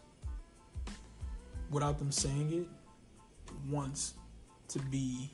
without 1.70 1.98
them 1.98 2.10
saying 2.10 2.52
it, 2.52 2.68
wants 3.70 4.14
to 4.68 4.78
be, 4.80 5.30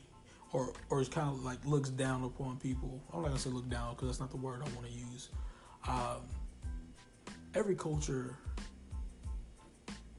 or 0.52 0.72
or 0.90 1.00
it's 1.00 1.08
kind 1.08 1.28
of 1.28 1.42
like 1.42 1.58
looks 1.64 1.88
down 1.88 2.24
upon 2.24 2.58
people. 2.58 3.00
I'm 3.12 3.22
not 3.22 3.28
gonna 3.28 3.40
say 3.40 3.50
look 3.50 3.70
down 3.70 3.94
because 3.94 4.08
that's 4.08 4.20
not 4.20 4.30
the 4.30 4.36
word 4.36 4.60
I 4.60 4.68
want 4.74 4.86
to 4.86 4.92
use. 4.92 5.30
Um, 5.88 6.20
every 7.54 7.74
culture, 7.74 8.36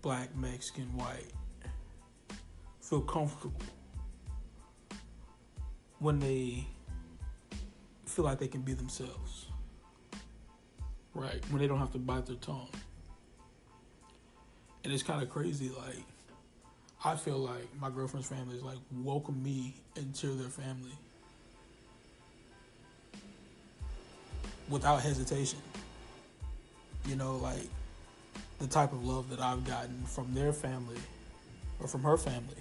black, 0.01 0.35
Mexican, 0.35 0.85
white, 0.95 1.31
feel 2.83 3.01
comfortable 3.01 3.61
when 5.99 6.19
they 6.19 6.67
feel 8.05 8.25
like 8.25 8.37
they 8.37 8.47
can 8.47 8.61
be 8.61 8.73
themselves. 8.73 9.47
Right? 11.15 11.41
When 11.49 11.61
they 11.61 11.67
don't 11.67 11.79
have 11.79 11.93
to 11.93 11.97
bite 11.97 12.25
their 12.25 12.35
tongue. 12.35 12.69
And 14.83 14.91
it's 14.91 15.03
kind 15.03 15.23
of 15.23 15.29
crazy. 15.29 15.69
Like, 15.69 16.03
I 17.05 17.15
feel 17.15 17.37
like 17.37 17.69
my 17.79 17.89
girlfriend's 17.89 18.27
family 18.27 18.57
is 18.57 18.63
like 18.63 18.79
welcome 18.91 19.41
me 19.41 19.75
into 19.95 20.35
their 20.35 20.49
family 20.49 20.91
without 24.69 25.01
hesitation. 25.01 25.59
You 27.05 27.15
know, 27.15 27.37
like 27.37 27.67
the 28.59 28.67
type 28.67 28.91
of 28.91 29.05
love 29.05 29.29
that 29.29 29.39
I've 29.39 29.63
gotten 29.65 30.03
from 30.03 30.33
their 30.33 30.51
family 30.51 30.97
or 31.79 31.87
from 31.87 32.03
her 32.03 32.17
family 32.17 32.55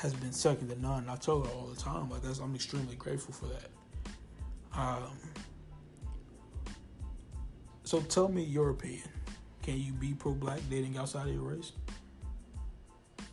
has 0.00 0.14
been 0.14 0.32
second 0.32 0.68
to 0.70 0.80
none. 0.80 1.06
I 1.10 1.16
tell 1.16 1.42
her 1.42 1.50
all 1.50 1.66
the 1.66 1.78
time, 1.78 2.08
like 2.08 2.22
that's 2.22 2.38
I'm 2.38 2.54
extremely 2.54 2.96
grateful 2.96 3.34
for 3.34 3.46
that. 3.46 3.68
Um, 4.72 5.18
so 7.84 8.00
tell 8.00 8.28
me 8.28 8.42
your 8.42 8.70
opinion. 8.70 9.10
Can 9.62 9.78
you 9.78 9.92
be 9.92 10.14
pro-black 10.14 10.60
dating 10.70 10.96
outside 10.96 11.28
of 11.28 11.34
your 11.34 11.42
race? 11.42 11.72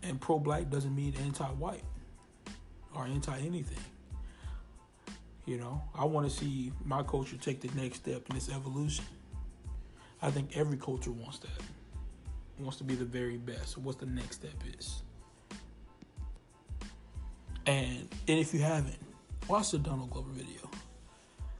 And 0.03 0.19
pro-black 0.19 0.69
doesn't 0.69 0.93
mean 0.93 1.13
anti-white 1.24 1.83
or 2.93 3.05
anti-anything. 3.05 3.83
You 5.45 5.59
know, 5.59 5.81
I 5.95 6.03
want 6.03 6.29
to 6.29 6.36
see 6.36 6.74
my 6.83 7.01
culture 7.01 7.38
take 7.38 7.62
the 7.62 7.69
next 7.81 8.00
step 8.00 8.24
in 8.29 8.36
this 8.36 8.50
evolution. 8.50 9.05
I 10.21 10.31
think 10.31 10.57
every 10.57 10.77
culture 10.77 11.12
wants 11.12 11.39
that. 11.39 11.63
Wants 12.59 12.75
to 12.77 12.83
be 12.83 12.95
the 12.95 13.05
very 13.05 13.38
best. 13.38 13.77
What's 13.77 14.00
the 14.00 14.05
next 14.05 14.36
step 14.41 14.51
is? 14.77 15.03
And 17.67 18.07
and 18.27 18.39
if 18.39 18.53
you 18.53 18.62
haven't, 18.62 18.97
watch 19.47 19.71
the 19.71 19.77
Donald 19.77 20.09
Glover 20.09 20.31
video. 20.31 20.69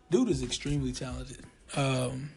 Dude 0.10 0.30
is 0.30 0.42
extremely 0.42 0.94
talented. 0.94 1.46
Um, 1.76 2.30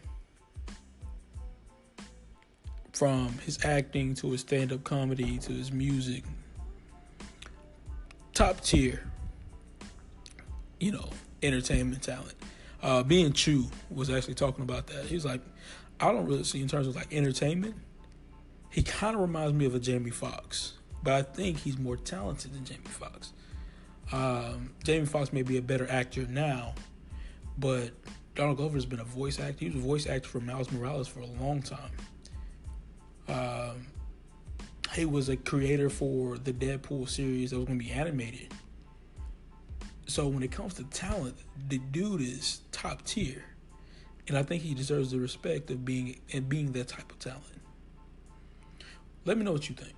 from 2.91 3.29
his 3.45 3.63
acting 3.63 4.13
to 4.15 4.29
his 4.31 4.41
stand-up 4.41 4.83
comedy 4.83 5.37
to 5.39 5.53
his 5.53 5.71
music, 5.71 6.23
top 8.33 8.59
tier. 8.59 9.03
You 10.79 10.91
know, 10.91 11.09
entertainment 11.41 12.03
talent. 12.03 12.35
Uh, 12.83 13.03
being 13.03 13.31
Chew 13.31 13.67
was 13.89 14.09
actually 14.09 14.33
talking 14.33 14.63
about 14.63 14.87
that. 14.87 15.05
He 15.05 15.15
was 15.15 15.23
like, 15.23 15.41
I 15.99 16.11
don't 16.11 16.25
really 16.25 16.43
see 16.43 16.61
in 16.61 16.67
terms 16.67 16.87
of 16.87 16.95
like 16.95 17.13
entertainment. 17.13 17.75
He 18.69 18.83
kind 18.83 19.15
of 19.15 19.21
reminds 19.21 19.53
me 19.53 19.65
of 19.65 19.75
a 19.75 19.79
Jamie 19.79 20.09
Foxx, 20.09 20.73
but 21.03 21.13
I 21.13 21.21
think 21.21 21.57
he's 21.57 21.77
more 21.77 21.97
talented 21.97 22.53
than 22.53 22.65
Jamie 22.65 22.81
Foxx. 22.85 23.33
Um, 24.11 24.71
Jamie 24.83 25.05
Foxx 25.05 25.31
may 25.31 25.41
be 25.41 25.57
a 25.57 25.61
better 25.61 25.89
actor 25.89 26.25
now, 26.27 26.73
but 27.57 27.91
Donald 28.35 28.57
Glover 28.57 28.75
has 28.75 28.85
been 28.85 28.99
a 28.99 29.05
voice 29.05 29.39
actor. 29.39 29.65
He 29.65 29.71
was 29.71 29.75
a 29.75 29.87
voice 29.87 30.07
actor 30.07 30.27
for 30.27 30.39
Miles 30.39 30.71
Morales 30.71 31.07
for 31.07 31.21
a 31.21 31.25
long 31.25 31.61
time. 31.61 31.91
Um, 33.27 33.87
he 34.93 35.05
was 35.05 35.29
a 35.29 35.37
creator 35.37 35.89
for 35.89 36.37
the 36.37 36.51
Deadpool 36.51 37.07
series 37.07 37.51
that 37.51 37.57
was 37.57 37.65
going 37.65 37.79
to 37.79 37.85
be 37.85 37.91
animated. 37.91 38.53
So 40.07 40.27
when 40.27 40.43
it 40.43 40.51
comes 40.51 40.73
to 40.75 40.83
talent, 40.85 41.37
the 41.69 41.77
dude 41.77 42.21
is 42.21 42.61
top 42.73 43.05
tier, 43.05 43.45
and 44.27 44.37
I 44.37 44.43
think 44.43 44.61
he 44.63 44.73
deserves 44.73 45.11
the 45.11 45.19
respect 45.19 45.71
of 45.71 45.85
being 45.85 46.19
and 46.33 46.49
being 46.49 46.73
that 46.73 46.89
type 46.89 47.09
of 47.11 47.19
talent. 47.19 47.43
Let 49.23 49.37
me 49.37 49.45
know 49.45 49.53
what 49.53 49.69
you 49.69 49.75
think. 49.75 49.93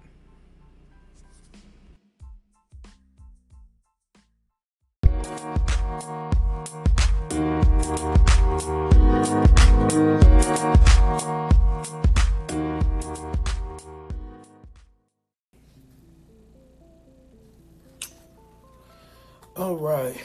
All 19.56 19.76
right. 19.78 20.20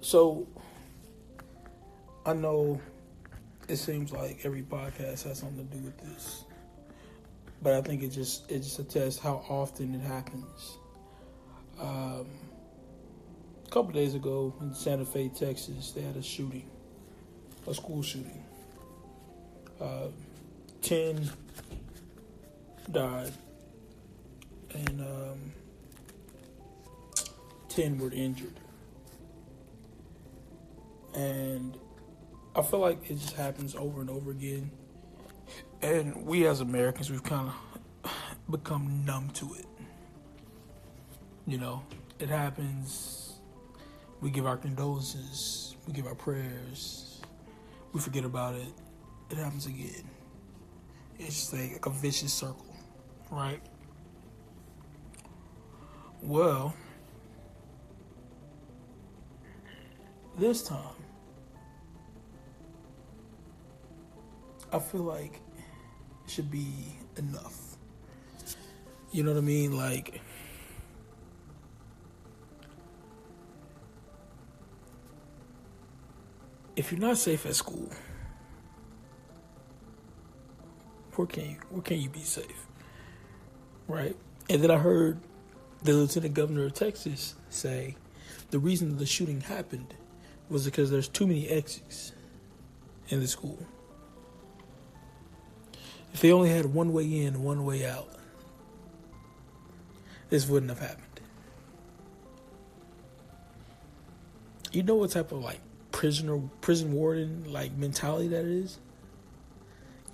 So 0.00 0.46
I 2.24 2.32
know 2.34 2.80
it 3.68 3.76
seems 3.76 4.12
like 4.12 4.40
every 4.44 4.62
podcast 4.62 5.24
has 5.24 5.40
something 5.40 5.66
to 5.68 5.76
do 5.76 5.84
with 5.84 5.98
this. 5.98 6.44
But 7.62 7.74
I 7.74 7.82
think 7.82 8.02
it 8.02 8.10
just 8.10 8.50
it 8.50 8.60
just 8.60 8.78
attests 8.78 9.18
how 9.18 9.44
often 9.48 9.94
it 9.94 10.02
happens. 10.02 10.78
Um, 11.80 12.26
couple 13.74 13.92
days 13.92 14.14
ago 14.14 14.54
in 14.60 14.72
Santa 14.72 15.04
Fe, 15.04 15.28
Texas, 15.28 15.90
they 15.90 16.00
had 16.00 16.14
a 16.14 16.22
shooting, 16.22 16.70
a 17.66 17.74
school 17.74 18.04
shooting. 18.04 18.44
Uh, 19.80 20.06
Ten 20.80 21.28
died, 22.92 23.32
and 24.74 25.00
um, 25.00 25.52
ten 27.68 27.98
were 27.98 28.12
injured. 28.12 28.60
And 31.14 31.76
I 32.54 32.60
feel 32.60 32.80
like 32.80 33.10
it 33.10 33.18
just 33.18 33.34
happens 33.34 33.74
over 33.74 34.02
and 34.02 34.10
over 34.10 34.30
again. 34.30 34.70
And 35.80 36.26
we 36.26 36.46
as 36.46 36.60
Americans, 36.60 37.10
we've 37.10 37.24
kind 37.24 37.50
of 38.04 38.12
become 38.50 39.04
numb 39.06 39.30
to 39.30 39.54
it. 39.54 39.66
You 41.46 41.56
know, 41.56 41.82
it 42.18 42.28
happens. 42.28 43.23
We 44.24 44.30
give 44.30 44.46
our 44.46 44.56
condolences, 44.56 45.76
we 45.86 45.92
give 45.92 46.06
our 46.06 46.14
prayers, 46.14 47.20
we 47.92 48.00
forget 48.00 48.24
about 48.24 48.54
it. 48.54 48.72
It 49.30 49.36
happens 49.36 49.66
again. 49.66 50.08
It's 51.18 51.50
just 51.50 51.52
like, 51.52 51.72
like 51.72 51.84
a 51.84 51.90
vicious 51.90 52.32
circle, 52.32 52.74
right? 53.30 53.60
Well, 56.22 56.74
this 60.38 60.62
time, 60.62 60.78
I 64.72 64.78
feel 64.78 65.02
like 65.02 65.42
it 66.24 66.30
should 66.30 66.50
be 66.50 66.96
enough. 67.18 67.76
You 69.12 69.22
know 69.22 69.32
what 69.32 69.38
I 69.38 69.42
mean? 69.42 69.76
Like, 69.76 70.22
if 76.76 76.90
you're 76.90 77.00
not 77.00 77.18
safe 77.18 77.46
at 77.46 77.54
school, 77.54 77.88
where 81.14 81.26
can 81.26 81.50
you 81.50 81.56
where 81.70 81.82
can 81.82 82.00
you 82.00 82.08
be 82.08 82.20
safe? 82.20 82.66
Right? 83.86 84.16
And 84.48 84.62
then 84.62 84.70
I 84.70 84.78
heard 84.78 85.20
the 85.82 85.92
lieutenant 85.92 86.34
governor 86.34 86.66
of 86.66 86.74
Texas 86.74 87.34
say 87.50 87.96
the 88.50 88.58
reason 88.58 88.96
the 88.96 89.06
shooting 89.06 89.40
happened 89.40 89.94
was 90.48 90.64
because 90.64 90.90
there's 90.90 91.08
too 91.08 91.26
many 91.26 91.48
exits 91.48 92.12
in 93.08 93.20
the 93.20 93.28
school. 93.28 93.58
If 96.12 96.20
they 96.20 96.32
only 96.32 96.50
had 96.50 96.66
one 96.66 96.92
way 96.92 97.24
in, 97.24 97.42
one 97.42 97.64
way 97.64 97.86
out, 97.86 98.08
this 100.30 100.48
wouldn't 100.48 100.70
have 100.70 100.78
happened. 100.78 101.20
You 104.72 104.82
know 104.82 104.96
what 104.96 105.10
type 105.10 105.30
of 105.32 105.42
like 105.42 105.60
prisoner 105.94 106.40
prison 106.60 106.92
warden 106.92 107.44
like 107.52 107.72
mentality 107.76 108.26
that 108.26 108.44
is? 108.44 108.80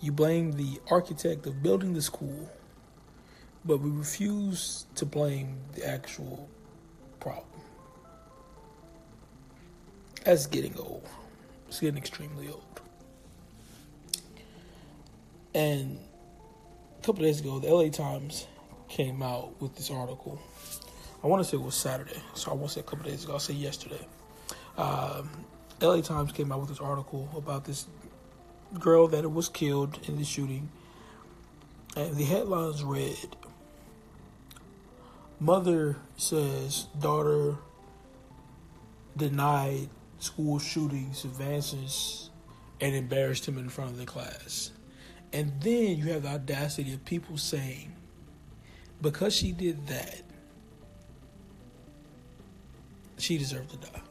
You 0.03 0.13
blame 0.13 0.53
the 0.53 0.79
architect 0.91 1.47
of 1.47 1.63
building 1.63 1.95
the 1.95 2.03
school, 2.03 2.51
but 3.65 3.79
we 3.79 3.89
refuse 3.91 4.85
to 4.97 5.07
blame 5.07 5.57
the 5.75 5.87
actual 5.87 6.49
problem. 7.19 7.47
That's 10.25 10.47
getting 10.47 10.77
old. 10.79 11.09
It's 11.69 11.81
getting 11.81 11.97
extremely 11.97 12.49
old. 12.49 12.81
And 15.55 15.99
a 16.99 17.07
couple 17.07 17.25
days 17.25 17.41
ago, 17.41 17.59
the 17.59 17.69
LA 17.73 17.89
Times 17.89 18.47
came 18.89 19.23
out 19.23 19.59
with 19.63 19.75
this 19.77 19.91
article. 19.91 20.39
I 21.25 21.27
want 21.27 21.43
to 21.43 21.51
say 21.51 21.57
it 21.57 21.63
was 21.63 21.75
Saturday, 21.75 22.23
so 22.35 22.51
I 22.51 22.55
won't 22.55 22.71
say 22.71 22.81
a 22.81 22.85
couple 22.85 23.07
days 23.07 23.25
ago. 23.25 23.33
I'll 23.33 23.39
say 23.39 23.55
yesterday. 23.55 24.07
Um, 24.77 25.31
LA 25.81 26.03
Times 26.03 26.33
came 26.33 26.53
out 26.53 26.61
with 26.61 26.69
this 26.69 26.81
article 26.81 27.29
about 27.35 27.65
this 27.65 27.87
girl 28.79 29.09
that 29.09 29.31
was 29.33 29.49
killed 29.49 29.99
in 30.07 30.17
the 30.17 30.25
shooting, 30.25 30.69
and 31.97 32.17
the 32.17 32.25
headlines 32.25 32.85
read: 32.85 33.37
"Mother 35.39 35.97
says 36.17 36.87
daughter 36.99 37.57
denied 39.17 39.89
school 40.19 40.59
shootings 40.59 41.25
advances 41.25 42.29
and 42.81 42.95
embarrassed 42.95 43.47
him 43.47 43.57
in 43.57 43.69
front 43.71 43.91
of 43.91 43.97
the 43.97 44.07
class." 44.07 44.73
And 45.33 45.61
then 45.63 45.97
you 45.97 46.05
have 46.13 46.25
the 46.25 46.29
audacity 46.31 46.93
of 46.93 47.05
people 47.05 47.39
saying, 47.39 47.95
because 49.01 49.35
she 49.35 49.53
did 49.53 49.87
that, 49.87 50.23
she 53.17 53.39
deserved 53.39 53.71
to 53.71 53.77
die. 53.77 54.03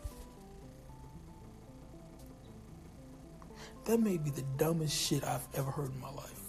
That 3.89 3.99
may 4.01 4.17
be 4.17 4.29
the 4.29 4.43
dumbest 4.55 4.95
shit 4.95 5.23
I've 5.23 5.47
ever 5.55 5.71
heard 5.71 5.89
in 5.91 5.99
my 5.99 6.11
life. 6.11 6.41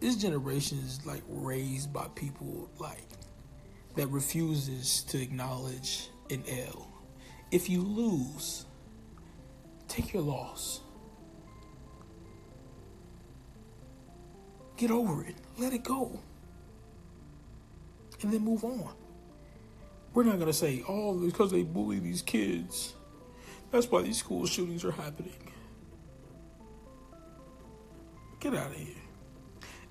This 0.00 0.16
generation 0.16 0.78
is 0.78 1.04
like 1.04 1.22
raised 1.28 1.92
by 1.92 2.06
people 2.14 2.70
like 2.78 3.06
that 3.96 4.06
refuses 4.06 5.02
to 5.08 5.20
acknowledge 5.20 6.08
an 6.30 6.42
L. 6.48 6.90
If 7.50 7.68
you 7.68 7.82
lose, 7.82 8.64
take 9.88 10.14
your 10.14 10.22
loss. 10.22 10.80
Get 14.78 14.90
over 14.90 15.22
it. 15.22 15.34
Let 15.58 15.74
it 15.74 15.84
go. 15.84 16.18
And 18.22 18.32
then 18.32 18.40
move 18.40 18.64
on. 18.64 18.94
We're 20.14 20.24
not 20.24 20.36
going 20.36 20.46
to 20.46 20.54
say, 20.54 20.82
oh, 20.88 21.12
because 21.12 21.50
they 21.50 21.62
bully 21.62 21.98
these 21.98 22.22
kids. 22.22 22.94
That's 23.70 23.90
why 23.90 24.02
these 24.02 24.18
school 24.18 24.46
shootings 24.46 24.84
are 24.84 24.90
happening. 24.90 25.32
Get 28.40 28.54
out 28.54 28.70
of 28.70 28.76
here. 28.76 28.94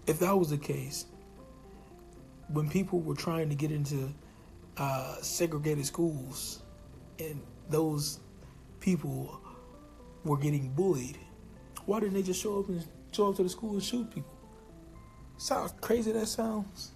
If 0.08 0.20
that 0.20 0.38
was 0.38 0.50
the 0.50 0.58
case, 0.58 1.06
when 2.52 2.70
people 2.70 3.00
were 3.00 3.16
trying 3.16 3.50
to 3.50 3.56
get 3.56 3.72
into 3.72 4.14
uh, 4.78 5.16
segregated 5.22 5.86
schools 5.86 6.64
and 7.20 7.42
those 7.70 8.20
people 8.80 9.40
were 10.24 10.38
getting 10.38 10.70
bullied, 10.70 11.18
why 11.86 12.00
didn't 12.00 12.16
they 12.16 12.24
just 12.24 12.42
show 12.42 12.60
up 12.60 12.70
and 12.70 12.84
show 13.12 13.30
up 13.30 13.36
to 13.36 13.44
the 13.44 13.50
school 13.50 13.74
and 13.74 13.84
shoot 13.84 14.10
people? 14.14 14.34
How 15.48 15.68
crazy 15.80 16.12
that 16.12 16.28
sounds? 16.28 16.92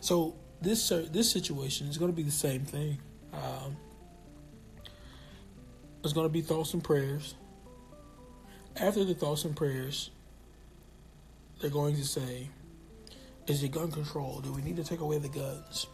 So 0.00 0.36
this 0.62 0.88
this 0.88 1.30
situation 1.30 1.88
is 1.88 1.98
going 1.98 2.10
to 2.10 2.16
be 2.16 2.22
the 2.22 2.30
same 2.30 2.64
thing. 2.64 2.98
Um, 3.32 3.76
it's 6.02 6.12
going 6.12 6.26
to 6.26 6.32
be 6.32 6.40
thoughts 6.40 6.74
and 6.74 6.82
prayers. 6.82 7.34
After 8.76 9.04
the 9.04 9.14
thoughts 9.14 9.44
and 9.44 9.56
prayers, 9.56 10.10
they're 11.60 11.70
going 11.70 11.96
to 11.96 12.04
say, 12.04 12.48
"Is 13.46 13.62
it 13.62 13.72
gun 13.72 13.90
control? 13.90 14.40
Do 14.40 14.52
we 14.52 14.62
need 14.62 14.76
to 14.76 14.84
take 14.84 15.00
away 15.00 15.18
the 15.18 15.28
guns?" 15.28 15.86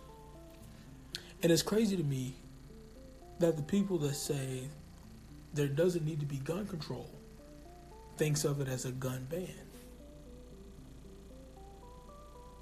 And 1.42 1.50
it's 1.50 1.62
crazy 1.62 1.96
to 1.96 2.04
me 2.04 2.34
that 3.38 3.56
the 3.56 3.62
people 3.62 3.98
that 3.98 4.14
say 4.14 4.68
there 5.54 5.68
doesn't 5.68 6.04
need 6.04 6.20
to 6.20 6.26
be 6.26 6.36
gun 6.36 6.66
control 6.66 7.10
thinks 8.16 8.44
of 8.44 8.60
it 8.60 8.68
as 8.68 8.84
a 8.84 8.92
gun 8.92 9.26
ban. 9.30 9.48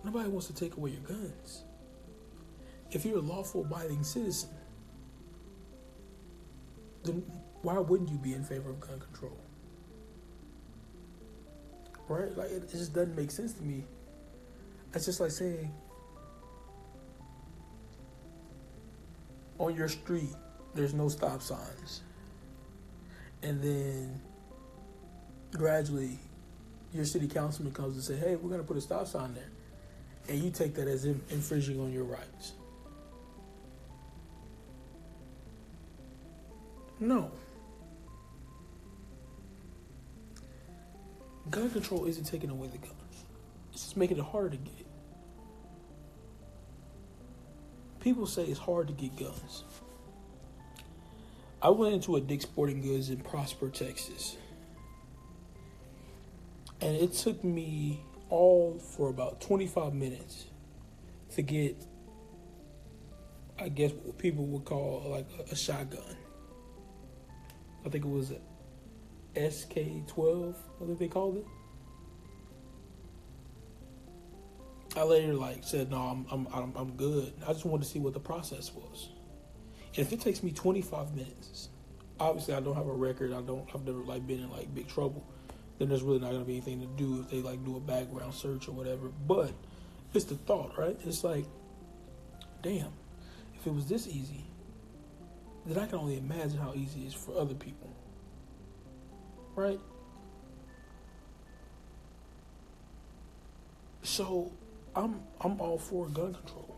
Nobody 0.05 0.29
wants 0.29 0.47
to 0.49 0.55
take 0.55 0.77
away 0.77 0.91
your 0.91 1.01
guns. 1.01 1.65
If 2.91 3.05
you're 3.05 3.19
a 3.19 3.23
lawful 3.23 3.63
abiding 3.63 4.05
citizen, 4.05 4.51
then 7.05 7.23
why 7.63 7.79
wouldn't 7.79 8.11
you 8.11 8.19
be 8.19 8.35
in 8.35 8.45
favor 8.45 8.71
of 8.71 8.81
gun 8.81 9.01
control? 9.01 9.37
Right? 12.09 12.37
Like 12.37 12.51
it, 12.51 12.71
just 12.71 12.93
doesn't 12.93 13.17
make 13.17 13.31
sense 13.31 13.53
to 13.55 13.63
me. 13.63 13.85
It's 14.95 15.07
just 15.07 15.21
like 15.21 15.31
saying 15.31 15.73
on 19.59 19.75
your 19.75 19.89
street 19.89 20.35
there's 20.75 20.95
no 20.95 21.09
stop 21.09 21.41
signs. 21.43 22.03
And 23.43 23.63
then 23.63 24.21
gradually 25.53 26.19
your 26.93 27.05
city 27.05 27.29
councilman 27.29 27.73
comes 27.73 27.95
and 27.95 28.03
say, 28.03 28.17
"Hey, 28.17 28.37
we're 28.37 28.51
going 28.51 28.61
to 28.61 28.67
put 28.67 28.77
a 28.77 28.81
stop 28.81 29.07
sign 29.07 29.35
there." 29.35 29.49
and 30.29 30.43
you 30.43 30.51
take 30.51 30.75
that 30.75 30.89
as 30.89 31.05
infringing 31.05 31.81
on 31.81 31.93
your 31.93 32.05
rights. 32.05 32.53
No. 37.03 37.33
Gun 41.51 41.69
control 41.71 42.07
isn't 42.07 42.25
taking 42.25 42.49
away 42.49 42.69
the 42.69 42.79
guns. 42.79 43.25
It's 43.73 43.83
just 43.83 43.97
making 43.97 44.19
it 44.19 44.25
harder 44.25 44.51
to 44.51 44.57
get. 44.57 44.87
People 47.99 48.25
say 48.27 48.45
it's 48.45 48.59
hard 48.59 48.87
to 48.87 48.93
get 48.93 49.17
guns. 49.17 49.65
I 51.61 51.71
went 51.71 51.95
into 51.95 52.15
a 52.15 52.21
Dick's 52.21 52.45
Sporting 52.45 52.81
Goods 52.81 53.11
in 53.11 53.19
Prosper, 53.19 53.69
Texas. 53.69 54.37
And 56.81 56.97
it 56.97 57.15
took 57.15 57.43
me 57.43 58.01
all 58.31 58.79
for 58.79 59.09
about 59.09 59.41
25 59.41 59.93
minutes 59.93 60.47
to 61.35 61.43
get, 61.43 61.85
I 63.59 63.69
guess, 63.71 63.91
what 63.91 64.19
people 64.19 64.47
would 64.47 64.65
call 64.65 65.03
like 65.11 65.27
a, 65.41 65.53
a 65.53 65.57
shotgun. 65.57 66.17
I 67.85 67.89
think 67.89 68.05
it 68.05 68.11
was 68.11 68.33
SK12, 69.35 70.55
I 70.81 70.87
think 70.87 70.99
they 70.99 71.09
called 71.09 71.39
it. 71.39 71.47
I 74.95 75.03
later 75.05 75.35
like 75.35 75.65
said, 75.65 75.91
no, 75.91 75.97
I'm, 75.97 76.27
I'm, 76.31 76.47
I'm, 76.53 76.73
I'm 76.77 76.91
good. 76.93 77.33
I 77.47 77.53
just 77.53 77.65
wanted 77.65 77.85
to 77.85 77.91
see 77.91 77.99
what 77.99 78.13
the 78.13 78.21
process 78.21 78.73
was. 78.75 79.09
And 79.97 80.07
if 80.07 80.13
it 80.13 80.21
takes 80.21 80.43
me 80.43 80.53
25 80.53 81.15
minutes, 81.15 81.69
obviously 82.21 82.55
I 82.55 82.61
don't 82.61 82.75
have 82.75 82.87
a 82.87 82.93
record. 82.93 83.33
I 83.33 83.41
don't, 83.41 83.67
I've 83.75 83.85
never 83.85 84.01
like 84.01 84.27
been 84.27 84.41
in 84.41 84.51
like 84.51 84.75
big 84.75 84.89
trouble 84.89 85.27
then 85.83 85.89
there's 85.89 86.03
really 86.03 86.21
not 86.21 86.31
going 86.31 86.43
to 86.43 86.47
be 86.47 86.53
anything 86.53 86.81
to 86.81 86.87
do 86.87 87.21
if 87.21 87.31
they 87.31 87.39
like 87.39 87.65
do 87.65 87.77
a 87.77 87.81
background 87.81 88.33
search 88.33 88.69
or 88.69 88.73
whatever. 88.73 89.09
But 89.27 89.51
it's 90.15 90.27
the 90.27 90.37
thought, 90.37 90.79
right? 90.79 90.97
It's 91.05 91.25
like, 91.25 91.45
damn, 92.63 92.93
if 93.59 93.67
it 93.67 93.75
was 93.75 93.87
this 93.87 94.07
easy, 94.07 94.45
then 95.67 95.79
I 95.79 95.87
can 95.87 95.99
only 95.99 96.19
imagine 96.19 96.59
how 96.59 96.73
easy 96.75 97.03
it 97.03 97.09
is 97.09 97.15
for 97.15 97.39
other 97.39 97.55
people, 97.55 97.91
right? 99.55 99.81
So 104.03 104.51
I'm 104.95 105.21
I'm 105.41 105.61
all 105.61 105.79
for 105.79 106.07
gun 106.09 106.35
control, 106.35 106.77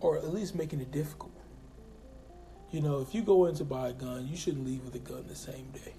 or 0.00 0.16
at 0.16 0.32
least 0.32 0.54
making 0.54 0.80
it 0.80 0.90
difficult. 0.90 1.32
You 2.70 2.80
know, 2.80 3.00
if 3.00 3.14
you 3.14 3.22
go 3.22 3.46
in 3.46 3.54
to 3.56 3.64
buy 3.64 3.90
a 3.90 3.92
gun, 3.92 4.26
you 4.26 4.36
shouldn't 4.36 4.66
leave 4.66 4.84
with 4.84 4.94
a 4.96 4.98
gun 4.98 5.24
the 5.28 5.36
same 5.36 5.70
day. 5.72 5.94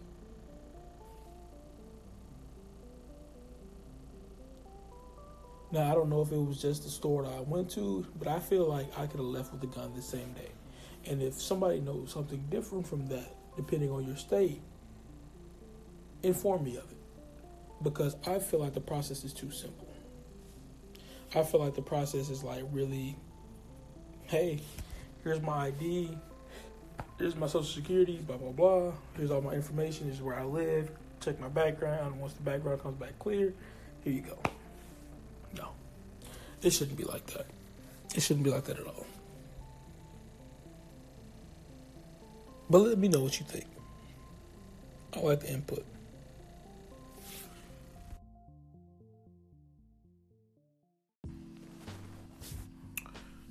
Now, 5.72 5.92
I 5.92 5.94
don't 5.94 6.10
know 6.10 6.22
if 6.22 6.32
it 6.32 6.38
was 6.38 6.62
just 6.62 6.84
the 6.84 6.90
store 6.90 7.24
that 7.24 7.34
I 7.34 7.42
went 7.42 7.70
to, 7.72 8.06
but 8.18 8.28
I 8.28 8.40
feel 8.40 8.66
like 8.66 8.88
I 8.98 9.08
could 9.08 9.20
have 9.20 9.28
left 9.28 9.52
with 9.54 9.64
a 9.64 9.68
gun 9.68 9.94
the 9.96 10.02
same 10.02 10.32
day. 10.34 10.52
And 11.08 11.22
if 11.22 11.40
somebody 11.42 11.80
knows 11.80 12.12
something 12.12 12.44
different 12.50 12.88
from 12.88 13.08
that, 13.08 13.36
depending 13.56 13.92
on 13.92 14.06
your 14.06 14.18
state, 14.18 14.62
inform 16.24 16.64
me 16.64 16.78
of 16.78 16.92
it. 16.92 16.98
Because 17.84 18.16
I 18.26 18.40
feel 18.40 18.60
like 18.60 18.74
the 18.74 18.82
process 18.82 19.24
is 19.24 19.34
too 19.34 19.52
simple. 19.52 19.88
I 21.36 21.44
feel 21.44 21.60
like 21.60 21.76
the 21.76 21.82
process 21.82 22.30
is 22.30 22.44
like 22.44 22.64
really, 22.72 23.16
hey, 24.24 24.62
here's 25.24 25.42
my 25.42 25.68
ID, 25.68 26.18
here's 27.20 27.36
my 27.36 27.48
social 27.48 27.64
security, 27.64 28.18
blah 28.26 28.38
blah 28.38 28.52
blah. 28.52 28.92
Here's 29.18 29.32
all 29.32 29.42
my 29.42 29.52
information. 29.52 30.06
here's 30.06 30.22
where 30.22 30.36
I 30.36 30.44
live. 30.44 30.90
Check 31.20 31.40
my 31.40 31.50
background. 31.50 32.20
Once 32.20 32.34
the 32.34 32.44
background 32.44 32.82
comes 32.82 32.98
back 32.98 33.20
clear, 33.20 33.54
here 34.04 34.14
you 34.14 34.22
go. 34.22 34.38
No, 35.58 35.70
it 36.62 36.72
shouldn't 36.72 36.98
be 36.98 37.04
like 37.04 37.26
that. 37.28 37.48
It 38.16 38.22
shouldn't 38.22 38.46
be 38.46 38.52
like 38.52 38.64
that 38.66 38.80
at 38.80 38.88
all. 38.88 39.06
But 42.70 42.80
let 42.80 42.98
me 42.98 43.08
know 43.08 43.22
what 43.22 43.40
you 43.40 43.46
think. 43.46 43.66
I 45.14 45.20
like 45.20 45.42
the 45.42 45.52
input. 45.52 45.86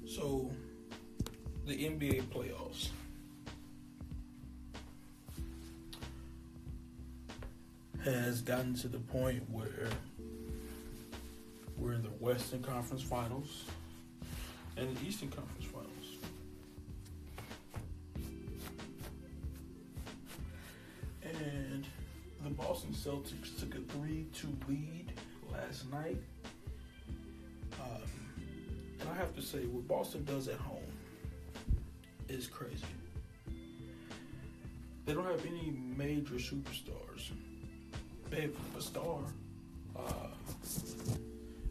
So, 0.06 0.50
the 1.66 1.74
NBA 1.74 2.22
playoffs. 2.24 2.88
Has 8.04 8.42
gotten 8.42 8.74
to 8.74 8.88
the 8.88 8.98
point 8.98 9.42
where 9.50 9.88
we're 11.78 11.94
in 11.94 12.02
the 12.02 12.10
Western 12.10 12.62
Conference 12.62 13.02
Finals 13.02 13.64
and 14.76 14.94
the 14.94 15.06
Eastern 15.06 15.30
Conference 15.30 15.63
And 21.42 21.86
the 22.42 22.50
Boston 22.50 22.92
Celtics 22.92 23.58
took 23.58 23.74
a 23.74 23.80
3 23.98 24.26
2 24.32 24.48
lead 24.68 25.12
last 25.52 25.90
night. 25.90 26.22
Um, 27.80 28.02
and 29.00 29.08
I 29.10 29.14
have 29.14 29.34
to 29.34 29.42
say, 29.42 29.66
what 29.66 29.86
Boston 29.88 30.24
does 30.24 30.48
at 30.48 30.58
home 30.58 30.92
is 32.28 32.46
crazy. 32.46 32.84
They 35.06 35.12
don't 35.12 35.26
have 35.26 35.44
any 35.44 35.74
major 35.96 36.34
superstars. 36.34 37.30
They 38.30 38.42
have 38.42 38.54
a 38.76 38.80
star. 38.80 39.18
Uh, 39.96 40.28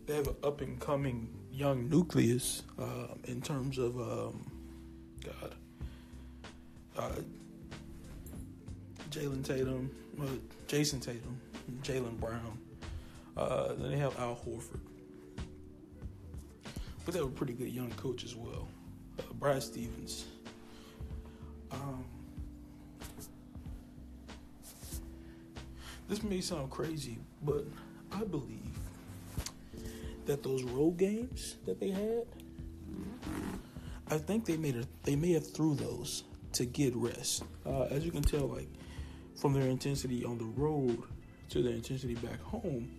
they 0.06 0.16
have 0.16 0.28
an 0.28 0.36
up 0.44 0.62
and 0.62 0.80
coming 0.80 1.30
young 1.52 1.90
nucleus 1.90 2.64
uh, 2.80 3.08
in 3.26 3.42
terms 3.42 3.78
of 3.78 3.98
um, 4.00 4.46
God, 5.24 5.56
uh, 6.98 7.10
Jalen 9.14 9.46
Tatum, 9.46 9.92
uh, 10.20 10.26
Jayson 10.68 11.00
Tatum, 11.00 11.40
Jalen 11.84 12.20
Brown. 12.20 12.58
Uh, 13.38 13.74
then 13.74 13.92
they 13.92 13.98
have 13.98 14.18
Al 14.20 14.36
Horford, 14.36 14.80
but 17.06 17.14
they 17.14 17.20
have 17.20 17.28
a 17.28 17.32
pretty 17.32 17.54
good 17.54 17.70
young 17.70 17.92
coach 17.92 18.24
as 18.24 18.36
well, 18.36 18.68
uh, 19.20 19.34
Brad 19.34 19.62
Stevens. 19.62 20.26
Um, 21.72 22.04
this 26.10 26.24
may 26.24 26.42
sound 26.42 26.72
crazy, 26.72 27.20
but 27.44 27.66
I 28.12 28.24
believe 28.24 28.78
that 30.26 30.42
those 30.42 30.64
road 30.64 30.98
games 30.98 31.58
that 31.68 31.80
they 31.80 31.92
had, 31.92 32.26
I 34.10 34.18
think 34.18 34.46
they 34.46 34.58
made 34.58 34.76
a, 34.76 34.86
they 35.04 35.16
may 35.16 35.34
have 35.34 35.52
threw 35.52 35.76
those 35.76 36.24
to 36.54 36.66
get 36.66 36.96
rest. 36.96 37.44
Uh, 37.64 37.84
as 37.84 38.06
you 38.06 38.12
can 38.12 38.24
tell, 38.24 38.48
like 38.48 38.68
from 39.44 39.52
their 39.52 39.68
intensity 39.68 40.24
on 40.24 40.38
the 40.38 40.46
road 40.46 41.04
to 41.50 41.62
their 41.62 41.74
intensity 41.74 42.16
back 42.16 42.42
home, 42.42 42.90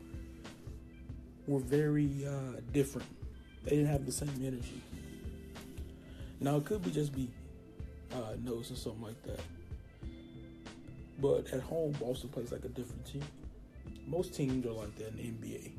were 1.47 1.59
very 1.59 2.27
uh, 2.27 2.61
different. 2.71 3.09
They 3.65 3.71
didn't 3.71 3.87
have 3.87 4.05
the 4.05 4.13
same 4.13 4.29
energy. 4.45 4.83
Now 6.41 6.57
it 6.57 6.67
could 6.67 6.83
be 6.85 6.91
just 6.91 7.15
be 7.15 7.31
uh, 8.13 8.37
or 8.47 8.63
something 8.63 9.01
like 9.01 9.23
that. 9.23 9.41
But 11.19 11.51
at 11.51 11.63
home, 11.63 11.93
Boston 11.93 12.29
plays 12.29 12.53
like 12.53 12.67
a 12.67 12.69
different 12.69 13.07
team. 13.07 13.25
Most 14.07 14.35
teams 14.35 14.67
are 14.67 14.73
like 14.73 14.95
that 14.97 15.09
in 15.19 15.41
the 15.41 15.49
NBA 15.49 15.73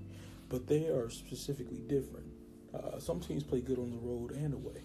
but 0.49 0.67
they 0.67 0.87
are 0.87 1.09
specifically 1.09 1.81
different. 1.87 2.27
Uh, 2.73 2.99
some 2.99 3.19
teams 3.19 3.43
play 3.43 3.61
good 3.61 3.77
on 3.77 3.91
the 3.91 3.97
road 3.97 4.31
and 4.31 4.53
away. 4.53 4.81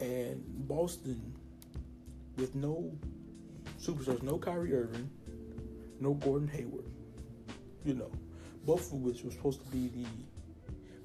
And 0.00 0.42
Boston, 0.68 1.34
with 2.36 2.54
no 2.54 2.92
superstars, 3.82 4.22
no 4.22 4.38
Kyrie 4.38 4.74
Irving, 4.74 5.10
no 6.00 6.14
Gordon 6.14 6.48
Hayward, 6.48 6.84
you 7.84 7.94
know, 7.94 8.10
both 8.64 8.92
of 8.92 9.00
which 9.00 9.22
were 9.24 9.30
supposed 9.30 9.60
to 9.64 9.70
be 9.70 9.88
the 9.88 10.06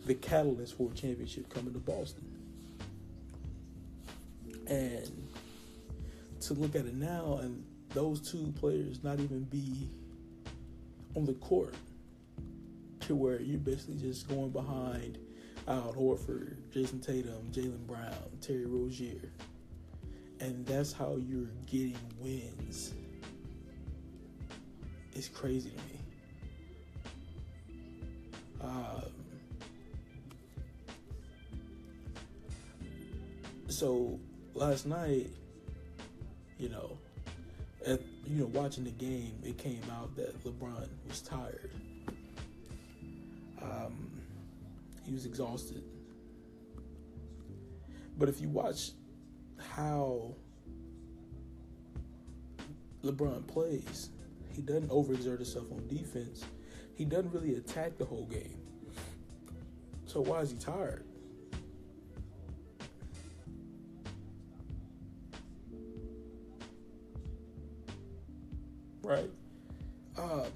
the 0.06 0.14
catalyst 0.16 0.78
for 0.78 0.90
a 0.90 0.94
championship 0.96 1.50
coming 1.50 1.74
to 1.74 1.80
Boston. 1.80 2.24
And 4.68 5.28
to 6.42 6.54
look 6.54 6.76
at 6.76 6.86
it 6.86 6.94
now, 6.94 7.40
and 7.42 7.66
those 7.90 8.32
two 8.32 8.54
players 8.58 9.04
not 9.04 9.20
even 9.20 9.44
be 9.44 9.90
on 11.16 11.26
the 11.26 11.34
court 11.34 11.76
to 13.02 13.16
where 13.16 13.42
you're 13.42 13.60
basically 13.60 13.96
just 13.96 14.30
going 14.30 14.52
behind 14.52 15.18
Al 15.68 15.94
Horford, 15.94 16.56
Jayson 16.74 17.02
Tatum, 17.02 17.52
Jalen 17.52 17.86
Brown, 17.86 18.14
Terry 18.40 18.66
Rozier. 18.66 19.32
And 20.40 20.66
that's 20.66 20.94
how 20.94 21.18
you're 21.18 21.50
getting 21.66 21.98
wins. 22.20 22.94
It's 25.14 25.28
crazy 25.28 25.72
to 25.72 25.76
me. 25.76 26.00
Um, 28.62 29.04
so 33.68 34.20
last 34.54 34.86
night, 34.86 35.32
you 36.60 36.70
know, 36.70 36.98
at, 37.86 38.02
you 38.26 38.42
know, 38.42 38.46
watching 38.48 38.84
the 38.84 38.92
game, 38.92 39.40
it 39.44 39.58
came 39.58 39.82
out 39.92 40.16
that 40.16 40.44
LeBron 40.44 40.88
was 41.08 41.22
tired. 41.22 41.72
Um, 43.62 44.12
he 45.04 45.14
was 45.14 45.26
exhausted. 45.26 45.84
But 48.18 48.30
if 48.30 48.42
you 48.42 48.50
watch 48.50 48.92
how 49.78 50.34
LeBron 53.04 53.46
plays, 53.48 54.10
he 54.52 54.62
doesn't 54.62 54.90
overexert 54.90 55.38
himself 55.38 55.72
on 55.72 55.88
defense. 55.88 56.44
He 56.96 57.06
doesn't 57.06 57.32
really 57.32 57.56
attack 57.56 57.98
the 58.00 58.06
whole 58.06 58.26
game. 58.26 58.58
So 60.06 60.22
why 60.22 60.40
is 60.40 60.52
he 60.52 60.58
tired? 60.58 61.06
Right? 69.04 69.30
Um, 70.18 70.48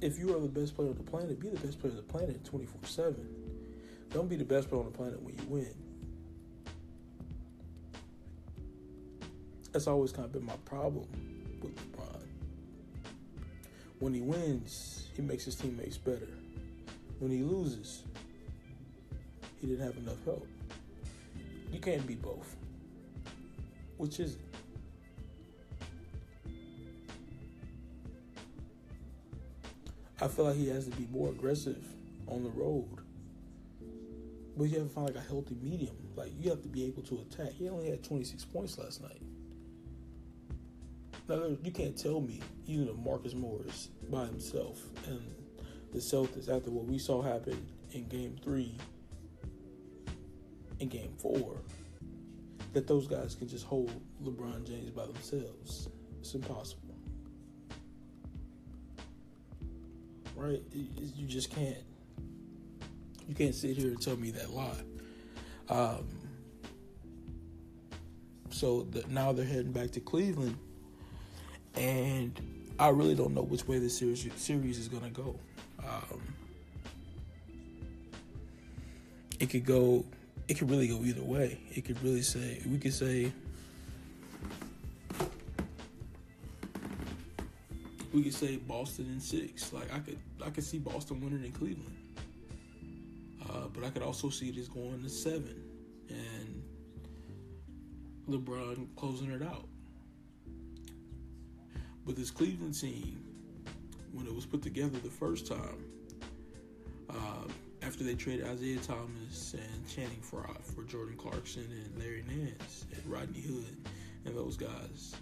if 0.00 0.18
you 0.18 0.36
are 0.36 0.40
the 0.40 0.48
best 0.48 0.74
player 0.74 0.88
on 0.88 0.96
the 0.96 1.04
planet, 1.04 1.38
be 1.38 1.50
the 1.50 1.60
best 1.64 1.80
player 1.80 1.92
on 1.92 1.98
the 1.98 2.02
planet 2.02 2.44
24 2.44 2.80
7. 2.84 3.28
Don't 4.10 4.28
be 4.28 4.36
the 4.36 4.44
best 4.44 4.68
player 4.68 4.80
on 4.80 4.90
the 4.90 4.96
planet 4.96 5.22
when 5.22 5.34
you 5.36 5.44
win. 5.48 5.85
That's 9.76 9.88
always 9.88 10.10
kind 10.10 10.24
of 10.24 10.32
been 10.32 10.46
my 10.46 10.56
problem 10.64 11.06
with 11.60 11.76
LeBron. 11.76 12.22
When 13.98 14.14
he 14.14 14.22
wins, 14.22 15.08
he 15.14 15.20
makes 15.20 15.44
his 15.44 15.54
teammates 15.54 15.98
better. 15.98 16.30
When 17.18 17.30
he 17.30 17.42
loses, 17.42 18.02
he 19.60 19.66
didn't 19.66 19.84
have 19.84 19.98
enough 19.98 20.24
help. 20.24 20.46
You 21.70 21.78
can't 21.78 22.06
be 22.06 22.14
both. 22.14 22.56
Which 23.98 24.18
is 24.18 24.36
it? 24.36 24.40
I 30.22 30.28
feel 30.28 30.46
like 30.46 30.56
he 30.56 30.68
has 30.68 30.86
to 30.86 30.96
be 30.96 31.06
more 31.12 31.28
aggressive 31.28 31.84
on 32.28 32.44
the 32.44 32.50
road. 32.52 33.02
But 34.56 34.70
you 34.70 34.78
have 34.78 34.88
to 34.88 34.94
find 34.94 35.14
like 35.14 35.22
a 35.22 35.28
healthy 35.28 35.58
medium. 35.60 35.96
Like 36.16 36.32
you 36.40 36.48
have 36.48 36.62
to 36.62 36.68
be 36.68 36.86
able 36.86 37.02
to 37.02 37.20
attack. 37.30 37.52
He 37.52 37.68
only 37.68 37.90
had 37.90 38.02
26 38.02 38.42
points 38.46 38.78
last 38.78 39.02
night. 39.02 39.20
Now 41.28 41.56
you 41.62 41.72
can't 41.72 41.96
tell 41.96 42.20
me 42.20 42.40
you 42.66 42.84
know, 42.84 42.94
Marcus 42.94 43.34
Morris 43.34 43.88
by 44.10 44.26
himself 44.26 44.82
and 45.06 45.20
the 45.92 45.98
Celtics 45.98 46.48
after 46.48 46.70
what 46.70 46.84
we 46.84 46.98
saw 46.98 47.22
happen 47.22 47.66
in 47.92 48.08
Game 48.08 48.36
Three, 48.42 48.76
in 50.80 50.88
Game 50.88 51.14
Four, 51.18 51.62
that 52.72 52.86
those 52.86 53.06
guys 53.06 53.34
can 53.34 53.48
just 53.48 53.64
hold 53.64 53.90
LeBron 54.22 54.66
James 54.66 54.90
by 54.90 55.06
themselves. 55.06 55.88
It's 56.20 56.34
impossible. 56.34 56.82
Right? 60.34 60.62
You 60.72 61.26
just 61.26 61.50
can't. 61.50 61.78
You 63.28 63.34
can't 63.34 63.54
sit 63.54 63.76
here 63.76 63.88
and 63.88 64.00
tell 64.00 64.16
me 64.16 64.30
that 64.32 64.50
lie. 64.50 64.82
Um, 65.68 66.06
so 68.50 68.82
the, 68.90 69.04
now 69.08 69.32
they're 69.32 69.44
heading 69.44 69.72
back 69.72 69.90
to 69.92 70.00
Cleveland, 70.00 70.56
and 71.76 72.40
I 72.78 72.88
really 72.88 73.14
don't 73.14 73.34
know 73.34 73.42
which 73.42 73.66
way 73.66 73.78
this 73.78 73.98
series 73.98 74.28
series 74.36 74.78
is 74.78 74.88
to 74.88 75.10
go. 75.10 75.38
Um, 75.78 76.22
it 79.38 79.50
could 79.50 79.64
go 79.64 80.04
it 80.48 80.58
could 80.58 80.70
really 80.70 80.88
go 80.88 81.02
either 81.04 81.22
way. 81.22 81.58
It 81.74 81.84
could 81.84 82.02
really 82.02 82.22
say 82.22 82.60
we 82.66 82.78
could 82.78 82.94
say 82.94 83.32
we 88.12 88.22
could 88.22 88.34
say 88.34 88.56
Boston 88.56 89.06
in 89.12 89.20
six. 89.20 89.72
Like 89.72 89.92
I 89.92 89.98
could 89.98 90.18
I 90.44 90.50
could 90.50 90.64
see 90.64 90.78
Boston 90.78 91.20
winning 91.20 91.44
in 91.44 91.52
Cleveland. 91.52 91.96
Uh, 93.48 93.68
but 93.72 93.84
I 93.84 93.90
could 93.90 94.02
also 94.02 94.28
see 94.28 94.50
this 94.50 94.68
going 94.68 95.02
to 95.02 95.08
seven 95.08 95.62
and 96.08 96.62
LeBron 98.28 98.88
closing 98.96 99.30
it 99.30 99.42
out. 99.42 99.68
But 102.06 102.14
this 102.14 102.30
Cleveland 102.30 102.78
team, 102.80 103.20
when 104.12 104.26
it 104.28 104.34
was 104.34 104.46
put 104.46 104.62
together 104.62 104.96
the 105.00 105.10
first 105.10 105.48
time, 105.48 105.84
uh, 107.10 107.48
after 107.82 108.04
they 108.04 108.14
traded 108.14 108.46
Isaiah 108.46 108.78
Thomas 108.78 109.54
and 109.54 109.88
Channing 109.88 110.20
Frye 110.20 110.56
for 110.62 110.84
Jordan 110.84 111.16
Clarkson 111.16 111.64
and 111.64 111.98
Larry 111.98 112.24
Nance 112.28 112.86
and 112.94 113.04
Rodney 113.12 113.40
Hood 113.40 113.76
and 114.24 114.36
those 114.36 114.56
guys, 114.56 115.16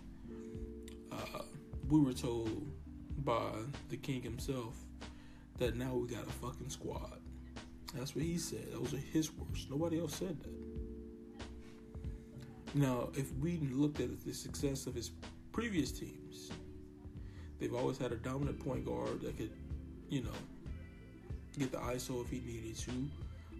uh, 1.11 1.42
we 1.88 2.01
were 2.01 2.12
told 2.12 2.70
by 3.25 3.51
the 3.88 3.97
king 3.97 4.20
himself 4.23 4.75
that 5.59 5.77
now 5.77 5.94
we 5.94 6.07
got 6.07 6.27
a 6.27 6.33
fucking 6.33 6.68
squad. 6.68 7.18
That's 7.94 8.14
what 8.14 8.25
he 8.25 8.37
said. 8.38 8.73
Those 8.73 8.92
are 8.92 8.99
his 8.99 9.33
words. 9.33 9.66
Nobody 9.70 10.01
else 10.01 10.16
said 10.16 10.37
that. 10.40 10.51
Now, 12.75 13.09
if 13.14 13.33
we 13.35 13.59
looked 13.73 14.01
at 14.01 14.25
the 14.25 14.35
success 14.35 14.87
of 14.87 14.94
his 14.94 15.12
previous 15.53 15.92
teams, 15.92 16.51
they've 17.64 17.74
always 17.74 17.96
had 17.96 18.12
a 18.12 18.16
dominant 18.16 18.62
point 18.62 18.85
guard 18.85 19.22
that 19.22 19.38
could, 19.38 19.50
you 20.11 20.20
know, 20.20 20.29
get 21.59 21.72
the 21.72 21.79
ISO 21.79 22.22
if 22.22 22.29
he 22.29 22.40
needed 22.40 22.77
to. 22.77 22.90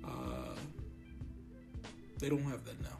Uh, 0.07 0.57
they 2.19 2.29
don't 2.29 2.43
have 2.43 2.63
that 2.67 2.77
now. 2.83 2.99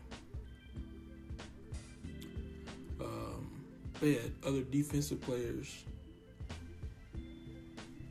Um, 3.03 3.51
they 4.01 4.15
had 4.15 4.33
other 4.47 4.63
defensive 4.63 5.21
players. 5.21 5.85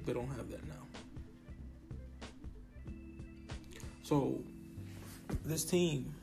They 0.06 0.14
don't 0.14 0.28
have 0.28 0.52
that 0.52 0.62
now. 0.68 0.74
So, 4.04 4.40
this 5.46 5.66
team, 5.66 6.14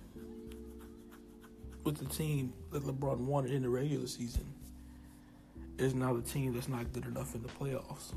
with 1.83 1.96
the 1.96 2.04
team 2.04 2.52
that 2.70 2.85
LeBron 2.85 3.18
wanted 3.18 3.50
in 3.50 3.62
the 3.62 3.68
regular 3.68 4.06
season, 4.06 4.46
is 5.80 5.94
now 5.94 6.14
the 6.14 6.22
team 6.22 6.52
that's 6.54 6.68
not 6.68 6.92
good 6.92 7.06
enough 7.06 7.34
in 7.34 7.42
the 7.42 7.48
playoffs. 7.48 8.12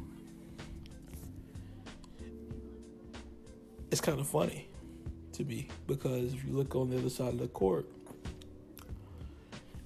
it's 3.94 4.02
kind 4.02 4.20
of 4.20 4.28
funny 4.28 4.68
to 5.32 5.44
me 5.44 5.68
because 5.86 6.34
if 6.34 6.44
you 6.44 6.52
look 6.52 6.76
on 6.76 6.90
the 6.90 6.98
other 6.98 7.12
side 7.12 7.32
of 7.32 7.38
the 7.38 7.48
court, 7.48 7.88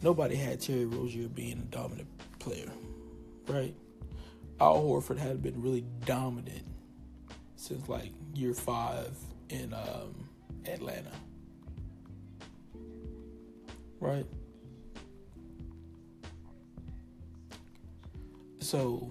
nobody 0.02 0.38
had 0.38 0.62
Terry 0.62 0.86
Rozier 0.86 1.28
being 1.28 1.60
a 1.60 1.76
dominant 1.76 2.08
player, 2.40 2.72
right? 3.50 3.76
Al 4.62 4.82
Horford 4.82 5.18
had 5.18 5.44
been 5.44 5.62
really 5.62 5.84
dominant 6.06 6.64
since 7.58 7.90
like 7.90 8.14
year 8.34 8.54
five 8.54 9.14
in 9.50 9.74
um, 9.74 10.30
Atlanta, 10.66 11.12
right? 14.00 14.26
So, 18.68 19.10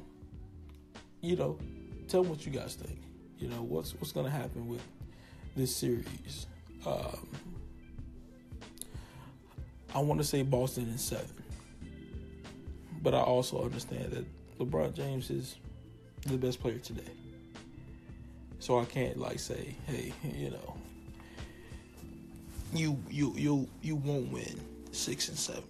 you 1.23 1.35
know, 1.35 1.59
tell 2.09 2.23
me 2.23 2.29
what 2.29 2.45
you 2.45 2.53
guys 2.53 2.75
think. 2.75 3.01
You 3.39 3.49
know 3.49 3.63
what's 3.63 3.95
what's 3.95 4.13
to 4.13 4.29
happen 4.29 4.69
with 4.69 4.83
this 5.57 5.75
series. 5.75 6.47
Um, 6.85 7.27
I 9.95 10.01
want 10.01 10.21
to 10.21 10.25
say 10.25 10.43
Boston 10.43 10.91
in 10.91 10.99
seven, 10.99 11.43
but 13.01 13.15
I 13.15 13.21
also 13.21 13.65
understand 13.65 14.13
that 14.13 14.27
LeBron 14.59 14.93
James 14.93 15.31
is 15.31 15.57
the 16.27 16.37
best 16.37 16.61
player 16.61 16.77
today. 16.77 17.11
So 18.59 18.79
I 18.79 18.85
can't 18.85 19.17
like 19.17 19.39
say, 19.39 19.75
hey, 19.87 20.13
you 20.35 20.51
know, 20.51 20.77
you 22.75 23.03
you 23.09 23.33
you 23.39 23.69
you 23.81 23.97
won't 23.97 24.31
win 24.31 24.61
six 24.93 25.31
and 25.31 25.39
seven, 25.39 25.65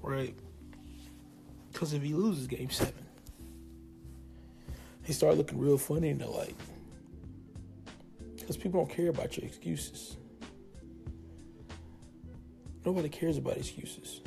right? 0.00 0.34
Because 1.70 1.92
if 1.92 2.00
he 2.00 2.14
loses 2.14 2.46
game 2.46 2.70
seven, 2.70 3.04
he 5.08 5.14
start 5.14 5.38
looking 5.38 5.58
real 5.58 5.78
funny 5.78 6.10
in 6.10 6.18
the 6.18 6.26
light. 6.26 6.54
Because 8.36 8.58
people 8.58 8.84
don't 8.84 8.94
care 8.94 9.08
about 9.08 9.38
your 9.38 9.46
excuses. 9.46 10.18
Nobody 12.84 13.08
cares 13.08 13.38
about 13.38 13.56
excuses. 13.56 14.20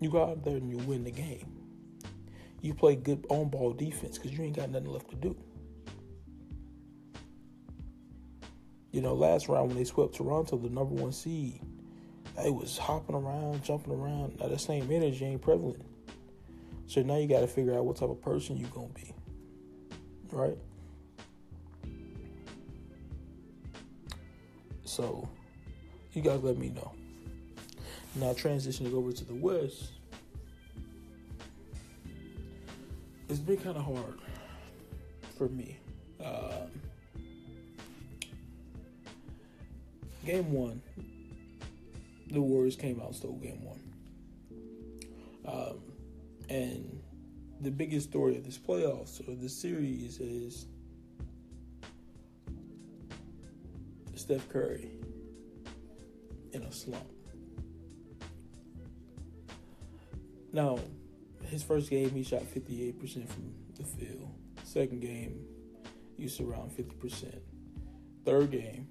You 0.00 0.10
go 0.10 0.24
out 0.24 0.44
there 0.44 0.56
and 0.56 0.68
you 0.68 0.78
win 0.78 1.04
the 1.04 1.12
game. 1.12 1.46
You 2.62 2.74
play 2.74 2.96
good 2.96 3.24
on 3.28 3.48
ball 3.48 3.74
defense 3.74 4.18
because 4.18 4.36
you 4.36 4.42
ain't 4.42 4.56
got 4.56 4.70
nothing 4.70 4.88
left 4.88 5.08
to 5.10 5.16
do. 5.16 5.36
You 8.90 9.02
know, 9.02 9.14
last 9.14 9.48
round 9.48 9.68
when 9.68 9.76
they 9.76 9.84
swept 9.84 10.16
Toronto, 10.16 10.56
the 10.56 10.68
number 10.68 10.96
one 10.96 11.12
seed, 11.12 11.60
they 12.42 12.50
was 12.50 12.76
hopping 12.76 13.14
around, 13.14 13.62
jumping 13.62 13.92
around. 13.92 14.40
Now, 14.40 14.48
that 14.48 14.60
same 14.60 14.90
energy 14.90 15.26
ain't 15.26 15.42
prevalent. 15.42 15.84
So 16.88 17.02
now 17.02 17.18
you 17.18 17.28
got 17.28 17.40
to 17.40 17.46
figure 17.46 17.78
out 17.78 17.84
what 17.84 17.98
type 17.98 18.10
of 18.10 18.20
person 18.20 18.56
you 18.56 18.66
going 18.66 18.88
to 18.88 18.94
be. 18.94 19.14
Right? 20.32 20.58
So, 24.84 25.28
you 26.12 26.22
guys 26.22 26.42
let 26.42 26.56
me 26.56 26.68
know. 26.70 26.92
Now, 28.16 28.32
transitioning 28.32 28.94
over 28.94 29.10
to 29.12 29.24
the 29.24 29.34
West, 29.34 29.92
it's 33.28 33.40
been 33.40 33.56
kind 33.56 33.76
of 33.76 33.84
hard 33.84 34.18
for 35.36 35.48
me. 35.48 35.78
Um, 36.24 36.70
game 40.24 40.52
one, 40.52 40.80
the 42.30 42.40
Warriors 42.40 42.76
came 42.76 43.00
out 43.00 43.14
stole 43.14 43.38
game 43.38 43.64
one. 43.64 43.80
Um, 45.46 45.80
and 46.48 47.02
the 47.60 47.70
biggest 47.70 48.10
story 48.10 48.36
of 48.36 48.44
this 48.44 48.58
playoffs 48.58 49.26
or 49.28 49.34
this 49.34 49.56
series 49.56 50.20
is 50.20 50.66
Steph 54.14 54.48
Curry 54.48 54.90
in 56.52 56.62
a 56.62 56.72
slump. 56.72 57.04
Now, 60.52 60.78
his 61.46 61.62
first 61.62 61.90
game, 61.90 62.10
he 62.10 62.22
shot 62.22 62.42
58% 62.42 63.28
from 63.28 63.52
the 63.76 63.84
field. 63.84 64.30
Second 64.62 65.00
game, 65.00 65.44
he 66.16 66.24
was 66.24 66.38
around 66.40 66.70
50%. 66.70 67.40
Third 68.24 68.50
game, 68.52 68.88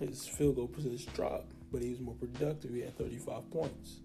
his 0.00 0.26
field 0.26 0.56
goal 0.56 0.66
percentage 0.66 1.06
dropped, 1.14 1.52
but 1.72 1.82
he 1.82 1.90
was 1.90 2.00
more 2.00 2.14
productive. 2.14 2.74
He 2.74 2.80
had 2.80 2.98
35 2.98 3.50
points. 3.50 4.00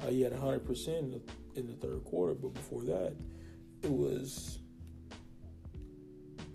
Uh, 0.00 0.06
he 0.06 0.22
had 0.22 0.32
100% 0.32 1.20
in 1.56 1.66
the, 1.66 1.74
third 1.74 2.04
quarter, 2.04 2.34
but 2.34 2.54
before 2.54 2.82
that, 2.82 3.14
it 3.82 3.90
was, 3.90 4.58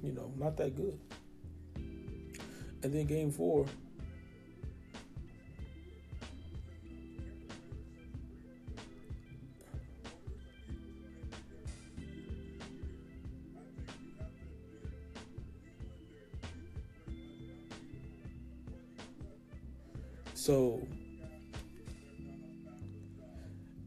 you 0.04 0.12
know, 0.12 0.32
not 0.38 0.58
that 0.58 0.76
good. 0.76 1.00
And 2.84 2.94
then 2.94 3.06
game 3.06 3.32
four, 3.32 3.66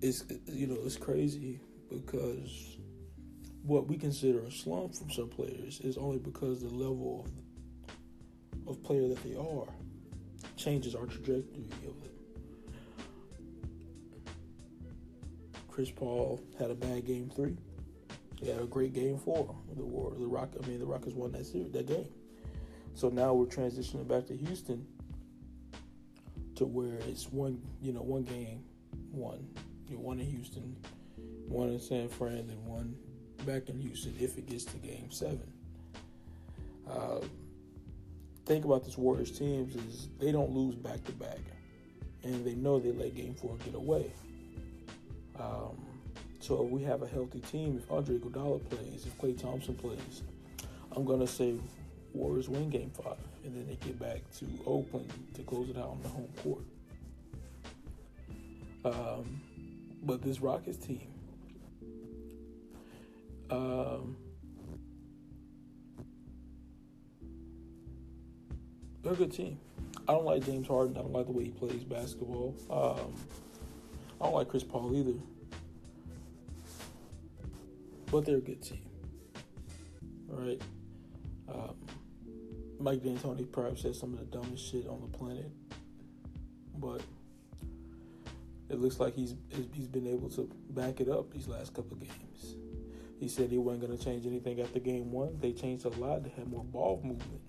it's 0.05 0.23
you 0.47 0.67
know 0.67 0.77
it's 0.85 0.97
crazy 0.97 1.59
because 1.89 2.77
what 3.63 3.89
we 3.89 3.97
consider 3.97 4.41
a 4.41 4.51
slump 4.51 4.95
from 4.95 5.11
some 5.11 5.29
players 5.29 5.81
is 5.81 5.97
only 5.97 6.19
because 6.19 6.61
the 6.61 6.69
level 6.69 7.25
of 7.25 8.69
of 8.69 8.83
player 8.83 9.09
that 9.09 9.23
they 9.25 9.35
are 9.35 9.67
changes 10.57 10.95
our 10.95 11.07
trajectory 11.07 11.71
of 11.87 12.05
it. 12.05 12.11
Chris 15.69 15.91
Paul 15.91 16.43
had 16.59 16.71
a 16.71 16.75
bad 16.75 17.07
game 17.07 17.31
three. 17.35 17.57
He 18.41 18.49
had 18.49 18.61
a 18.61 18.67
great 18.67 18.93
game 18.93 19.19
four. 19.19 19.55
The 19.75 19.85
war, 19.85 20.13
the 20.19 20.27
Rock. 20.27 20.51
I 20.63 20.67
mean, 20.67 20.79
the 20.79 20.87
Rockets 20.87 21.15
won 21.15 21.33
that 21.33 21.47
series, 21.47 21.73
that 21.73 21.87
game. 21.87 22.09
So 22.95 23.09
now 23.09 23.33
we're 23.33 23.47
transitioning 23.47 24.07
back 24.07 24.27
to 24.27 24.37
Houston, 24.37 24.87
to 26.57 26.65
where 26.67 26.99
it's 27.09 27.33
one, 27.33 27.61
you 27.83 27.93
know, 27.93 28.03
one 28.03 28.23
game, 28.23 28.65
one, 29.11 29.49
one 29.91 30.21
in 30.21 30.27
Houston, 30.27 30.77
one 31.49 31.69
in 31.69 31.81
San 31.81 32.09
Fran, 32.09 32.37
and 32.39 32.67
one 32.67 32.97
back 33.47 33.69
in 33.69 33.81
Houston 33.81 34.15
if 34.19 34.39
it 34.39 34.47
gets 34.47 34.65
to 34.65 34.77
Game 34.79 35.11
Seven. 35.11 35.53
Uh, 36.91 37.21
think 38.47 38.65
about 38.65 38.85
this 38.85 38.99
Warriors 38.99 39.31
teams 39.31 39.75
is 39.75 40.09
they 40.19 40.33
don't 40.33 40.51
lose 40.51 40.75
back 40.75 41.05
to 41.05 41.13
back, 41.13 41.41
and 42.23 42.45
they 42.45 42.55
know 42.55 42.79
they 42.79 42.93
let 42.93 43.15
Game 43.15 43.35
Four 43.35 43.57
get 43.65 43.75
away. 43.75 44.13
Um, 45.39 45.77
so 46.41 46.63
if 46.65 46.71
we 46.71 46.83
have 46.83 47.03
a 47.03 47.07
healthy 47.07 47.41
team, 47.41 47.81
if 47.83 47.91
Andre 47.91 48.19
Iguodala 48.19 48.69
plays, 48.69 49.07
if 49.07 49.17
Klay 49.19 49.41
Thompson 49.41 49.75
plays, 49.75 50.23
I'm 50.93 51.05
gonna 51.05 51.27
say 51.27 51.57
Warriors 52.13 52.49
win 52.49 52.71
Game 52.71 52.91
Five, 52.91 53.19
and 53.45 53.55
then 53.55 53.67
they 53.67 53.77
get 53.77 53.99
back 53.99 54.21
to 54.39 54.47
Oakland 54.67 55.11
to 55.35 55.43
close 55.43 55.69
it 55.69 55.77
out 55.77 55.89
on 55.89 56.03
the 56.03 56.09
home 56.09 56.29
court. 56.43 56.63
Um, 58.85 59.41
but 60.05 60.23
this 60.23 60.41
Rockets 60.41 60.77
team, 60.77 61.09
um, 63.51 64.17
they're 69.03 69.13
a 69.13 69.17
good 69.17 69.33
team. 69.33 69.59
I 70.07 70.13
don't 70.13 70.25
like 70.25 70.45
James 70.45 70.69
Harden. 70.69 70.97
I 70.97 71.01
don't 71.01 71.13
like 71.13 71.27
the 71.27 71.33
way 71.33 71.45
he 71.45 71.51
plays 71.51 71.83
basketball. 71.85 72.55
Um, 72.71 73.15
I 74.21 74.25
don't 74.27 74.35
like 74.35 74.49
Chris 74.49 74.63
Paul 74.63 74.95
either. 74.95 75.19
But 78.11 78.27
they're 78.27 78.37
a 78.37 78.41
good 78.41 78.63
team. 78.63 78.83
All 80.31 80.41
right. 80.41 80.61
Um, 81.49 81.75
Mike 82.79 83.03
D'Antoni 83.03 83.51
probably 83.51 83.81
said 83.81 83.97
some 83.97 84.13
of 84.13 84.19
the 84.19 84.27
dumbest 84.27 84.71
shit 84.71 84.87
on 84.87 85.01
the 85.01 85.19
planet, 85.19 85.51
but 86.79 87.01
it 88.69 88.81
looks 88.81 88.99
like 88.99 89.15
he's 89.15 89.35
he's 89.73 89.87
been 89.87 90.07
able 90.07 90.29
to 90.31 90.51
back 90.71 91.01
it 91.01 91.09
up 91.09 91.31
these 91.33 91.49
last 91.49 91.75
couple 91.75 91.97
games. 91.97 92.57
He 93.21 93.29
said 93.29 93.51
he 93.51 93.59
wasn't 93.59 93.87
going 93.87 93.97
to 93.99 94.05
change 94.05 94.27
anything 94.27 94.61
after 94.61 94.79
game 94.81 95.13
one. 95.13 95.39
They 95.41 95.53
changed 95.53 95.85
a 95.85 95.91
lot. 95.91 96.25
They 96.25 96.31
had 96.31 96.49
more 96.49 96.65
ball 96.65 97.01
movement. 97.03 97.41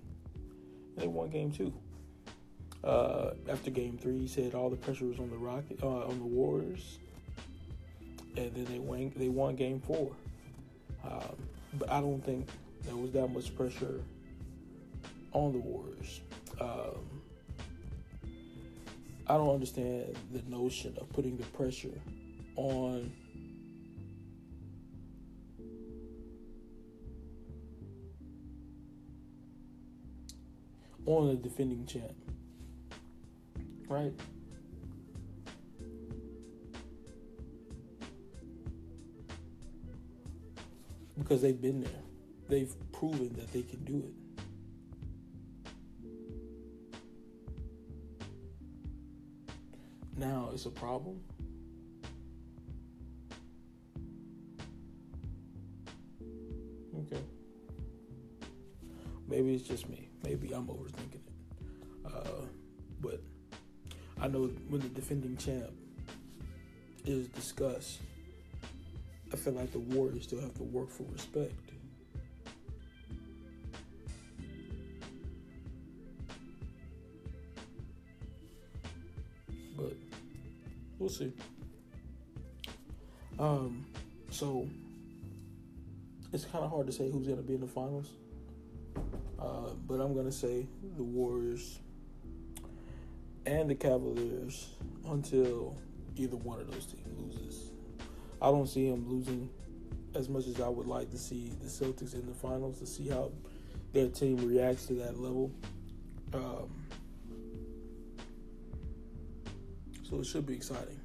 They 0.96 1.06
won 1.06 1.30
game 1.30 1.50
two. 1.50 1.72
Uh, 2.84 3.32
after 3.48 3.70
game 3.70 3.98
three, 3.98 4.18
he 4.18 4.28
said 4.28 4.54
all 4.54 4.70
the 4.70 4.76
pressure 4.76 5.06
was 5.06 5.18
on 5.18 5.28
the 5.30 5.36
Rocket, 5.36 5.82
uh, 5.82 6.06
on 6.06 6.18
the 6.18 6.24
Warriors, 6.24 6.98
and 8.36 8.54
then 8.54 8.64
they 8.66 8.78
won. 8.78 9.12
They 9.16 9.28
won 9.28 9.56
game 9.56 9.80
four. 9.80 10.12
Um, 11.04 11.36
but 11.74 11.90
I 11.90 12.00
don't 12.00 12.24
think 12.24 12.48
there 12.84 12.96
was 12.96 13.12
that 13.12 13.28
much 13.28 13.54
pressure 13.56 14.00
on 15.32 15.52
the 15.52 15.58
Warriors. 15.58 16.20
Um, 16.60 17.15
I 19.28 19.36
don't 19.36 19.50
understand 19.50 20.16
the 20.32 20.42
notion 20.48 20.96
of 21.00 21.12
putting 21.12 21.36
the 21.36 21.44
pressure 21.46 22.00
on 22.54 23.12
on 31.06 31.28
the 31.28 31.34
defending 31.34 31.86
champ. 31.86 32.12
Right? 33.88 34.12
Because 41.18 41.42
they've 41.42 41.60
been 41.60 41.80
there. 41.80 41.90
They've 42.48 42.72
proven 42.92 43.34
that 43.36 43.52
they 43.52 43.62
can 43.62 43.84
do 43.84 44.04
it. 44.06 44.25
Now 50.16 50.50
it's 50.52 50.64
a 50.64 50.70
problem. 50.70 51.20
Okay. 57.00 57.22
Maybe 59.28 59.54
it's 59.54 59.68
just 59.68 59.88
me. 59.88 60.08
Maybe 60.24 60.52
I'm 60.52 60.66
overthinking 60.68 61.14
it. 61.14 61.32
Uh, 62.06 62.46
but 63.00 63.20
I 64.20 64.28
know 64.28 64.46
when 64.68 64.80
the 64.80 64.88
defending 64.88 65.36
champ 65.36 65.72
is 67.04 67.28
discussed, 67.28 68.00
I 69.32 69.36
feel 69.36 69.52
like 69.52 69.72
the 69.72 69.80
Warriors 69.80 70.24
still 70.24 70.40
have 70.40 70.54
to 70.54 70.62
work 70.62 70.90
for 70.90 71.02
respect. 71.12 71.65
See. 81.16 81.32
Um, 83.38 83.86
so 84.30 84.68
it's 86.32 86.44
kind 86.44 86.64
of 86.64 86.70
hard 86.70 86.86
to 86.86 86.92
say 86.92 87.10
who's 87.10 87.26
going 87.26 87.38
to 87.38 87.42
be 87.42 87.54
in 87.54 87.60
the 87.60 87.66
finals. 87.66 88.10
Uh, 89.38 89.70
but 89.86 90.00
I'm 90.00 90.14
going 90.14 90.26
to 90.26 90.32
say 90.32 90.66
the 90.96 91.02
Warriors 91.02 91.80
and 93.44 93.70
the 93.70 93.74
Cavaliers 93.74 94.70
until 95.08 95.76
either 96.16 96.36
one 96.36 96.60
of 96.60 96.70
those 96.70 96.86
teams 96.86 97.34
loses. 97.34 97.70
I 98.40 98.46
don't 98.46 98.66
see 98.66 98.90
them 98.90 99.08
losing 99.08 99.48
as 100.14 100.28
much 100.28 100.46
as 100.46 100.60
I 100.60 100.68
would 100.68 100.86
like 100.86 101.10
to 101.10 101.18
see 101.18 101.52
the 101.60 101.66
Celtics 101.66 102.14
in 102.14 102.26
the 102.26 102.34
finals 102.34 102.78
to 102.80 102.86
see 102.86 103.08
how 103.08 103.30
their 103.92 104.08
team 104.08 104.36
reacts 104.38 104.86
to 104.86 104.94
that 104.94 105.18
level. 105.18 105.52
Um, 106.32 106.86
so 110.08 110.20
it 110.20 110.24
should 110.24 110.46
be 110.46 110.54
exciting. 110.54 111.00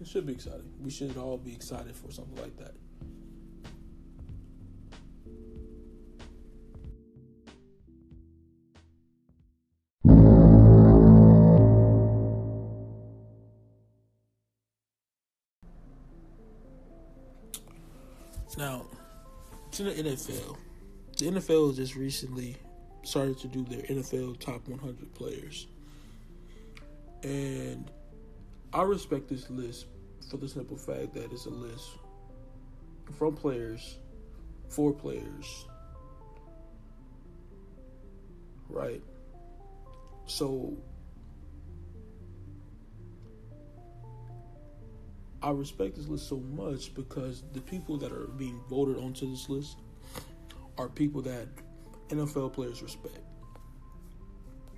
It 0.00 0.06
should 0.06 0.26
be 0.26 0.34
exciting. 0.34 0.72
We 0.82 0.90
should 0.90 1.16
all 1.16 1.38
be 1.38 1.52
excited 1.52 1.94
for 1.94 2.12
something 2.12 2.36
like 2.42 2.56
that. 2.58 2.74
Now, 18.58 18.86
to 19.72 19.82
the 19.82 19.90
NFL. 19.90 20.56
The 21.18 21.26
NFL 21.26 21.76
just 21.76 21.94
recently 21.94 22.56
started 23.02 23.38
to 23.40 23.48
do 23.48 23.64
their 23.64 23.82
NFL 23.82 24.40
top 24.40 24.66
100 24.66 25.14
players. 25.14 25.66
And 27.22 27.90
I 28.72 28.82
respect 28.82 29.28
this 29.28 29.48
list 29.50 29.86
for 30.30 30.36
the 30.36 30.48
simple 30.48 30.76
fact 30.76 31.14
that 31.14 31.32
it's 31.32 31.46
a 31.46 31.50
list 31.50 31.90
from 33.16 33.34
players, 33.34 33.98
for 34.68 34.92
players. 34.92 35.66
Right? 38.68 39.02
So 40.26 40.76
I 45.42 45.50
respect 45.50 45.94
this 45.94 46.08
list 46.08 46.28
so 46.28 46.38
much 46.38 46.92
because 46.94 47.44
the 47.52 47.60
people 47.60 47.96
that 47.98 48.10
are 48.10 48.26
being 48.36 48.60
voted 48.68 48.98
onto 48.98 49.30
this 49.30 49.48
list 49.48 49.78
are 50.76 50.88
people 50.88 51.22
that 51.22 51.46
NFL 52.08 52.52
players 52.52 52.82
respect. 52.82 53.20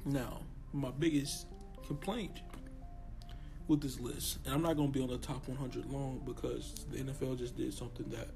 Now, 0.05 0.41
my 0.72 0.91
biggest 0.91 1.47
complaint 1.86 2.41
with 3.69 3.83
this 3.83 4.01
list, 4.01 4.39
and 4.45 4.55
I'm 4.55 4.62
not 4.62 4.77
going 4.77 4.91
to 4.91 4.99
be 4.99 5.03
on 5.03 5.11
the 5.11 5.19
top 5.19 5.47
100 5.47 5.87
long 5.93 6.23
because 6.25 6.75
the 6.91 6.99
NFL 6.99 7.39
just 7.39 7.57
did 7.57 7.73
something 7.73 8.09
that 8.09 8.29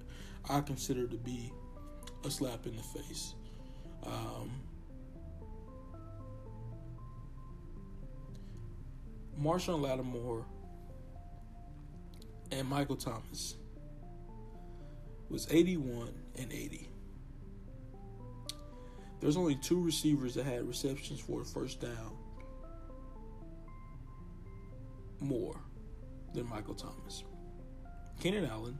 I 0.48 0.60
consider 0.60 1.06
to 1.06 1.16
be 1.16 1.50
a 2.24 2.30
slap 2.30 2.66
in 2.66 2.76
the 2.76 2.82
face. 2.82 3.34
Um, 4.04 4.50
Marshon 9.40 9.80
Lattimore 9.80 10.44
and 12.50 12.68
Michael 12.68 12.96
Thomas 12.96 13.56
was 15.30 15.48
81 15.50 16.10
and 16.38 16.52
80. 16.52 16.88
There's 19.20 19.36
only 19.36 19.54
two 19.54 19.82
receivers 19.82 20.34
that 20.34 20.44
had 20.44 20.68
receptions 20.68 21.20
for 21.20 21.40
a 21.40 21.44
first 21.44 21.80
down 21.80 22.18
more 25.22 25.56
than 26.34 26.48
Michael 26.48 26.74
Thomas. 26.74 27.24
Keenan 28.20 28.46
Allen 28.46 28.78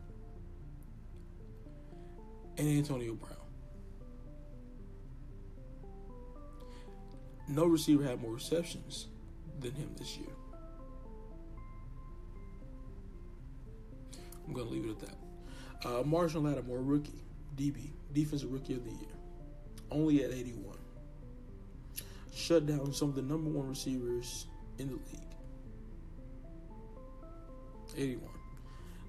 and 2.59 2.69
Antonio 2.69 3.15
Brown. 3.15 3.37
No 7.49 7.67
receiver 7.67 8.05
had 8.05 8.21
more 8.21 8.33
receptions 8.33 9.09
than 9.61 9.73
him 9.73 9.91
this 9.99 10.17
year. 10.17 10.31
I'm 14.47 14.53
gonna 14.53 14.71
leave 14.71 14.85
it 14.85 14.91
at 14.91 15.01
that. 15.01 15.87
Uh, 15.87 16.03
Marshon 16.03 16.45
Lattimore, 16.45 16.81
rookie, 16.81 17.23
DB, 17.57 17.91
defensive 18.13 18.53
rookie 18.53 18.75
of 18.75 18.85
the 18.85 18.91
year, 18.91 19.17
only 19.91 20.25
at 20.25 20.31
81. 20.31 20.77
Shut 22.35 22.67
down 22.67 22.93
some 22.93 23.09
of 23.09 23.15
the 23.15 23.23
number 23.23 23.51
one 23.51 23.69
receivers 23.69 24.47
in 24.79 24.89
the 24.89 24.95
league. 24.95 25.32
81. 27.97 28.29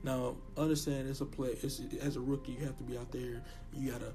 Now, 0.03 0.35
understand 0.57 1.09
it's 1.09 1.21
a 1.21 1.25
play. 1.25 1.55
It's, 1.63 1.81
as 2.01 2.17
a 2.17 2.19
rookie, 2.19 2.53
you 2.53 2.65
have 2.65 2.77
to 2.77 2.83
be 2.83 2.97
out 2.97 3.11
there. 3.11 3.41
You 3.73 3.91
gotta 3.91 4.11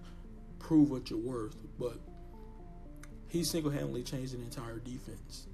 prove 0.58 0.90
what 0.90 1.08
you're 1.08 1.18
worth. 1.18 1.56
But 1.78 1.98
he 3.28 3.42
single-handedly 3.42 4.02
changed 4.02 4.34
an 4.34 4.42
entire 4.42 4.78
defense. 4.78 5.46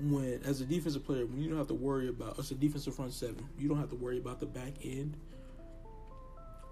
When, 0.00 0.40
as 0.44 0.60
a 0.60 0.64
defensive 0.64 1.04
player, 1.04 1.26
when 1.26 1.40
you 1.40 1.48
don't 1.48 1.58
have 1.58 1.68
to 1.68 1.74
worry 1.74 2.08
about, 2.08 2.38
as 2.38 2.50
a 2.50 2.54
defensive 2.54 2.94
front 2.94 3.12
seven, 3.12 3.46
you 3.58 3.68
don't 3.68 3.78
have 3.78 3.90
to 3.90 3.96
worry 3.96 4.18
about 4.18 4.40
the 4.40 4.46
back 4.46 4.72
end. 4.82 5.16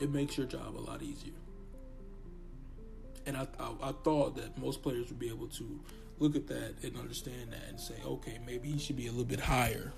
It 0.00 0.10
makes 0.10 0.36
your 0.36 0.46
job 0.46 0.76
a 0.76 0.80
lot 0.80 1.02
easier. 1.02 1.32
And 3.26 3.36
I, 3.36 3.46
I, 3.58 3.88
I 3.88 3.92
thought 4.02 4.36
that 4.36 4.58
most 4.58 4.82
players 4.82 5.08
would 5.08 5.18
be 5.18 5.28
able 5.28 5.48
to 5.48 5.80
look 6.18 6.36
at 6.36 6.46
that 6.48 6.74
and 6.82 6.98
understand 6.98 7.52
that 7.52 7.68
and 7.68 7.80
say, 7.80 7.94
okay, 8.04 8.38
maybe 8.46 8.70
he 8.70 8.78
should 8.78 8.96
be 8.96 9.06
a 9.06 9.10
little 9.10 9.24
bit 9.24 9.40
higher 9.40 9.92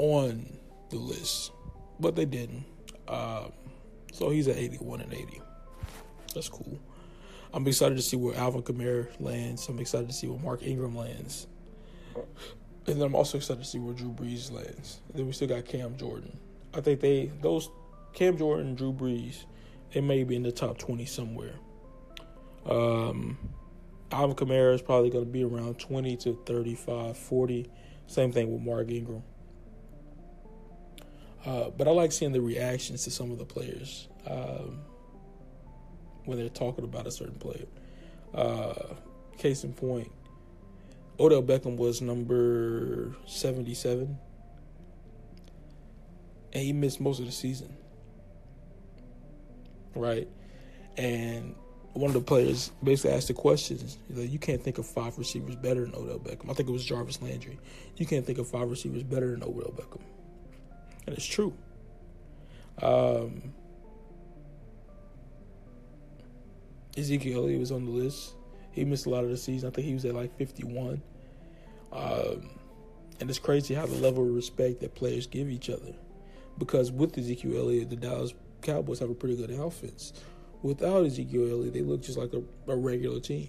on 0.00 0.46
the 0.88 0.96
list, 0.96 1.52
but 2.00 2.16
they 2.16 2.24
didn't. 2.24 2.64
Um, 3.06 3.52
so 4.12 4.30
he's 4.30 4.48
at 4.48 4.56
81 4.56 5.02
and 5.02 5.12
80. 5.12 5.42
That's 6.34 6.48
cool. 6.48 6.80
I'm 7.52 7.66
excited 7.66 7.96
to 7.96 8.02
see 8.02 8.16
where 8.16 8.34
Alvin 8.36 8.62
Kamara 8.62 9.08
lands. 9.20 9.68
I'm 9.68 9.78
excited 9.78 10.08
to 10.08 10.14
see 10.14 10.26
where 10.26 10.38
Mark 10.38 10.62
Ingram 10.62 10.96
lands. 10.96 11.48
And 12.86 12.96
then 12.96 13.02
I'm 13.02 13.14
also 13.14 13.36
excited 13.36 13.62
to 13.62 13.68
see 13.68 13.78
where 13.78 13.92
Drew 13.92 14.10
Brees 14.10 14.50
lands. 14.50 15.00
And 15.08 15.18
then 15.18 15.26
we 15.26 15.32
still 15.32 15.48
got 15.48 15.66
Cam 15.66 15.96
Jordan. 15.96 16.38
I 16.72 16.80
think 16.80 17.00
they 17.00 17.30
those 17.42 17.68
Cam 18.14 18.38
Jordan, 18.38 18.74
Drew 18.74 18.92
Brees, 18.92 19.44
they 19.92 20.00
may 20.00 20.24
be 20.24 20.36
in 20.36 20.42
the 20.42 20.52
top 20.52 20.78
20 20.78 21.04
somewhere. 21.04 21.54
Um, 22.66 23.36
Alvin 24.12 24.36
Kamara 24.36 24.74
is 24.74 24.82
probably 24.82 25.10
going 25.10 25.24
to 25.24 25.30
be 25.30 25.44
around 25.44 25.78
20 25.78 26.16
to 26.18 26.38
35, 26.46 27.16
40. 27.16 27.70
Same 28.06 28.32
thing 28.32 28.52
with 28.52 28.62
Mark 28.62 28.90
Ingram. 28.90 29.22
Uh, 31.44 31.70
but 31.70 31.88
I 31.88 31.90
like 31.90 32.12
seeing 32.12 32.32
the 32.32 32.40
reactions 32.40 33.04
to 33.04 33.10
some 33.10 33.30
of 33.30 33.38
the 33.38 33.44
players 33.44 34.08
um, 34.26 34.80
when 36.24 36.38
they're 36.38 36.48
talking 36.48 36.84
about 36.84 37.06
a 37.06 37.10
certain 37.10 37.36
player. 37.36 37.66
Uh, 38.34 38.94
case 39.38 39.64
in 39.64 39.72
point, 39.72 40.10
Odell 41.18 41.42
Beckham 41.42 41.76
was 41.76 42.02
number 42.02 43.14
77, 43.26 44.18
and 46.52 46.62
he 46.62 46.72
missed 46.72 47.00
most 47.00 47.20
of 47.20 47.26
the 47.26 47.32
season. 47.32 47.74
Right? 49.94 50.28
And 50.96 51.54
one 51.94 52.08
of 52.08 52.14
the 52.14 52.20
players 52.20 52.70
basically 52.84 53.16
asked 53.16 53.28
the 53.28 53.34
questions. 53.34 53.96
You 54.14 54.38
can't 54.38 54.62
think 54.62 54.76
of 54.78 54.86
five 54.86 55.18
receivers 55.18 55.56
better 55.56 55.86
than 55.86 55.94
Odell 55.94 56.18
Beckham. 56.18 56.50
I 56.50 56.52
think 56.52 56.68
it 56.68 56.72
was 56.72 56.84
Jarvis 56.84 57.20
Landry. 57.22 57.58
You 57.96 58.06
can't 58.06 58.26
think 58.26 58.38
of 58.38 58.46
five 58.46 58.70
receivers 58.70 59.02
better 59.02 59.30
than 59.30 59.42
Odell 59.42 59.72
Beckham 59.72 60.02
and 61.10 61.18
it's 61.18 61.26
true. 61.26 61.52
Um, 62.80 63.52
Ezekiel 66.96 67.42
Elliott 67.42 67.58
was 67.58 67.72
on 67.72 67.84
the 67.84 67.90
list. 67.90 68.34
He 68.70 68.84
missed 68.84 69.06
a 69.06 69.10
lot 69.10 69.24
of 69.24 69.30
the 69.30 69.36
season. 69.36 69.68
I 69.68 69.72
think 69.72 69.88
he 69.88 69.94
was 69.94 70.04
at 70.04 70.14
like 70.14 70.36
51. 70.38 71.02
Um, 71.92 72.50
and 73.18 73.28
it's 73.28 73.40
crazy 73.40 73.74
how 73.74 73.86
the 73.86 73.96
level 73.96 74.22
of 74.22 74.32
respect 74.32 74.78
that 74.80 74.94
players 74.94 75.26
give 75.26 75.50
each 75.50 75.68
other. 75.68 75.92
Because 76.58 76.92
with 76.92 77.18
Ezekiel 77.18 77.58
Elliott, 77.58 77.90
the 77.90 77.96
Dallas 77.96 78.32
Cowboys 78.62 79.00
have 79.00 79.10
a 79.10 79.14
pretty 79.14 79.34
good 79.34 79.50
offense. 79.50 80.12
Without 80.62 81.04
Ezekiel 81.04 81.50
Elliott, 81.50 81.74
they 81.74 81.82
look 81.82 82.02
just 82.02 82.18
like 82.18 82.32
a, 82.34 82.42
a 82.70 82.76
regular 82.76 83.18
team. 83.18 83.48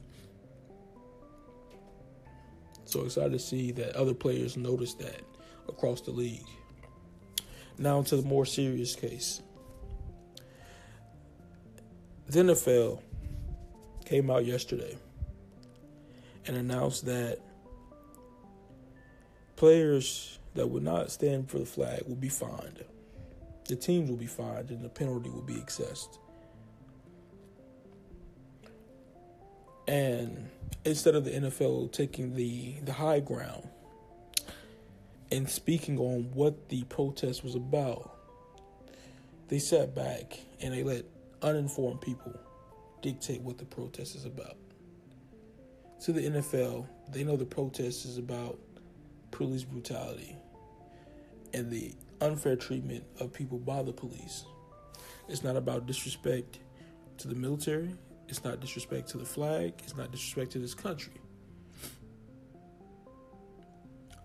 So 2.85 3.05
excited 3.05 3.33
to 3.33 3.39
see 3.39 3.71
that 3.73 3.95
other 3.95 4.15
players 4.15 4.57
notice 4.57 4.95
that 4.95 5.21
across 5.69 6.01
the 6.01 6.11
league. 6.11 6.47
Now 7.81 8.03
to 8.03 8.15
the 8.15 8.21
more 8.21 8.45
serious 8.45 8.95
case. 8.95 9.41
The 12.27 12.39
NFL 12.41 13.01
came 14.05 14.29
out 14.29 14.45
yesterday 14.45 14.95
and 16.45 16.55
announced 16.55 17.05
that 17.07 17.39
players 19.55 20.37
that 20.53 20.67
would 20.69 20.83
not 20.83 21.11
stand 21.11 21.49
for 21.49 21.57
the 21.57 21.65
flag 21.65 22.03
will 22.07 22.15
be 22.15 22.29
fined. 22.29 22.85
The 23.67 23.75
teams 23.75 24.11
will 24.11 24.17
be 24.17 24.27
fined 24.27 24.69
and 24.69 24.83
the 24.83 24.89
penalty 24.89 25.31
will 25.31 25.41
be 25.41 25.57
assessed. 25.67 26.19
And 29.87 30.51
instead 30.85 31.15
of 31.15 31.25
the 31.25 31.31
NFL 31.31 31.91
taking 31.91 32.35
the, 32.35 32.75
the 32.83 32.93
high 32.93 33.21
ground 33.21 33.67
and 35.31 35.49
speaking 35.49 35.97
on 35.97 36.29
what 36.33 36.69
the 36.69 36.83
protest 36.83 37.43
was 37.43 37.55
about, 37.55 38.17
they 39.47 39.59
sat 39.59 39.95
back 39.95 40.39
and 40.61 40.73
they 40.73 40.83
let 40.83 41.05
uninformed 41.41 42.01
people 42.01 42.37
dictate 43.01 43.41
what 43.41 43.57
the 43.57 43.65
protest 43.65 44.15
is 44.15 44.25
about. 44.25 44.57
To 46.01 46.11
the 46.11 46.21
NFL, 46.21 46.87
they 47.11 47.23
know 47.23 47.35
the 47.35 47.45
protest 47.45 48.05
is 48.05 48.17
about 48.17 48.59
police 49.31 49.63
brutality 49.63 50.35
and 51.53 51.69
the 51.71 51.93
unfair 52.21 52.55
treatment 52.55 53.03
of 53.19 53.33
people 53.33 53.57
by 53.57 53.81
the 53.81 53.93
police. 53.93 54.45
It's 55.27 55.43
not 55.43 55.55
about 55.55 55.85
disrespect 55.85 56.59
to 57.17 57.27
the 57.27 57.35
military, 57.35 57.95
it's 58.27 58.43
not 58.43 58.59
disrespect 58.59 59.09
to 59.09 59.17
the 59.17 59.25
flag, 59.25 59.73
it's 59.83 59.95
not 59.95 60.11
disrespect 60.11 60.51
to 60.53 60.59
this 60.59 60.73
country. 60.73 61.13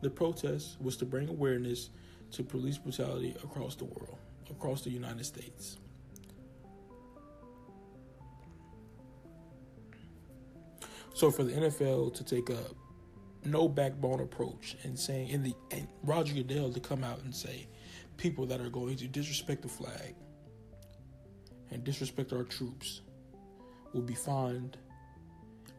The 0.02 0.10
protest 0.10 0.80
was 0.80 0.96
to 0.98 1.06
bring 1.06 1.28
awareness 1.28 1.90
to 2.32 2.42
police 2.42 2.78
brutality 2.78 3.34
across 3.42 3.76
the 3.76 3.84
world, 3.84 4.18
across 4.50 4.82
the 4.82 4.90
United 4.90 5.24
States. 5.24 5.78
So 11.14 11.30
for 11.30 11.44
the 11.44 11.52
NFL 11.52 12.12
to 12.14 12.24
take 12.24 12.50
a 12.50 12.58
no 13.46 13.68
backbone 13.68 14.20
approach 14.20 14.76
and 14.82 14.98
saying 14.98 15.28
in 15.28 15.42
the 15.42 15.54
and 15.70 15.86
Roger 16.02 16.34
Goodell 16.34 16.72
to 16.72 16.80
come 16.80 17.04
out 17.04 17.22
and 17.22 17.34
say 17.34 17.68
people 18.16 18.44
that 18.46 18.60
are 18.60 18.68
going 18.68 18.96
to 18.96 19.06
disrespect 19.06 19.62
the 19.62 19.68
flag 19.68 20.14
and 21.70 21.84
disrespect 21.84 22.32
our 22.32 22.42
troops 22.42 23.02
will 23.92 24.02
be 24.02 24.14
fined 24.14 24.76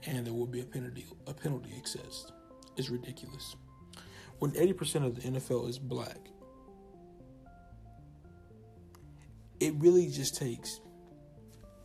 and 0.06 0.26
there 0.26 0.34
will 0.34 0.48
be 0.48 0.62
a 0.62 0.66
penalty 0.66 1.06
a 1.28 1.34
penalty 1.34 1.72
assessed 1.84 2.32
is 2.78 2.90
ridiculous 2.90 3.56
when 4.40 4.52
80% 4.52 5.06
of 5.06 5.16
the 5.16 5.22
NFL 5.22 5.70
is 5.70 5.80
black, 5.80 6.18
it 9.60 9.74
really 9.78 10.08
just 10.08 10.36
takes 10.36 10.80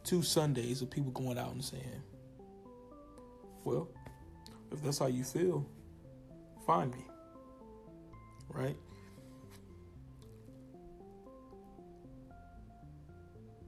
two 0.05 0.23
Sundays 0.23 0.83
of 0.83 0.91
people 0.91 1.11
going 1.13 1.39
out 1.39 1.53
and 1.53 1.65
saying, 1.65 2.03
well, 3.65 3.89
if 4.71 4.83
that's 4.83 4.99
how 4.99 5.07
you 5.07 5.25
feel, 5.25 5.67
find 6.67 6.93
me. 6.93 7.07
Right? 8.49 8.77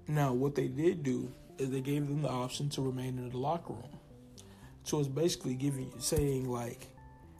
Now, 0.06 0.34
what 0.34 0.54
they 0.54 0.68
did 0.68 1.02
do 1.02 1.32
is 1.56 1.70
they 1.70 1.80
gave 1.80 2.06
them 2.06 2.22
the 2.22 2.28
option 2.28 2.68
to 2.70 2.82
remain 2.82 3.18
in 3.18 3.30
the 3.30 3.38
locker 3.38 3.72
room. 3.72 3.98
So 4.82 4.98
it's 4.98 5.08
basically 5.08 5.54
giving 5.54 5.90
saying 5.98 6.50
like 6.50 6.88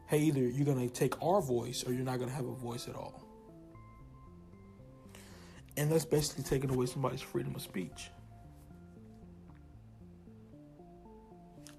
hey, 0.07 0.19
either 0.19 0.41
you're 0.41 0.67
going 0.67 0.89
to 0.89 0.93
take 0.93 1.21
our 1.23 1.41
voice 1.41 1.85
or 1.87 1.93
you're 1.93 2.05
not 2.05 2.19
going 2.19 2.29
to 2.29 2.35
have 2.35 2.47
a 2.47 2.55
voice 2.55 2.89
at 2.89 2.95
all. 2.95 3.23
And 5.77 5.91
that's 5.91 6.05
basically 6.05 6.45
taking 6.45 6.71
away 6.71 6.87
somebody's 6.87 7.21
freedom 7.21 7.55
of 7.55 7.63
speech. 7.63 8.11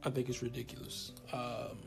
I 0.04 0.10
think 0.10 0.30
it's 0.30 0.42
ridiculous. 0.44 1.14
Um, 1.34 1.78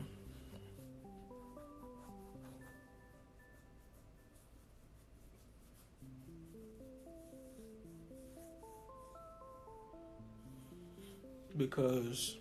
because 11.57 12.39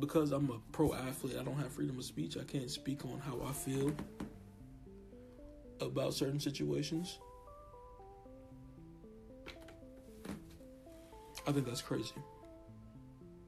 because 0.00 0.32
I'm 0.32 0.50
a 0.50 0.58
pro 0.72 0.94
athlete, 0.94 1.36
I 1.38 1.42
don't 1.42 1.56
have 1.56 1.72
freedom 1.72 1.98
of 1.98 2.04
speech. 2.04 2.36
I 2.36 2.44
can't 2.44 2.70
speak 2.70 3.04
on 3.04 3.20
how 3.20 3.40
I 3.46 3.52
feel 3.52 3.92
about 5.80 6.14
certain 6.14 6.40
situations. 6.40 7.18
I 11.46 11.52
think 11.52 11.66
that's 11.66 11.82
crazy. 11.82 12.14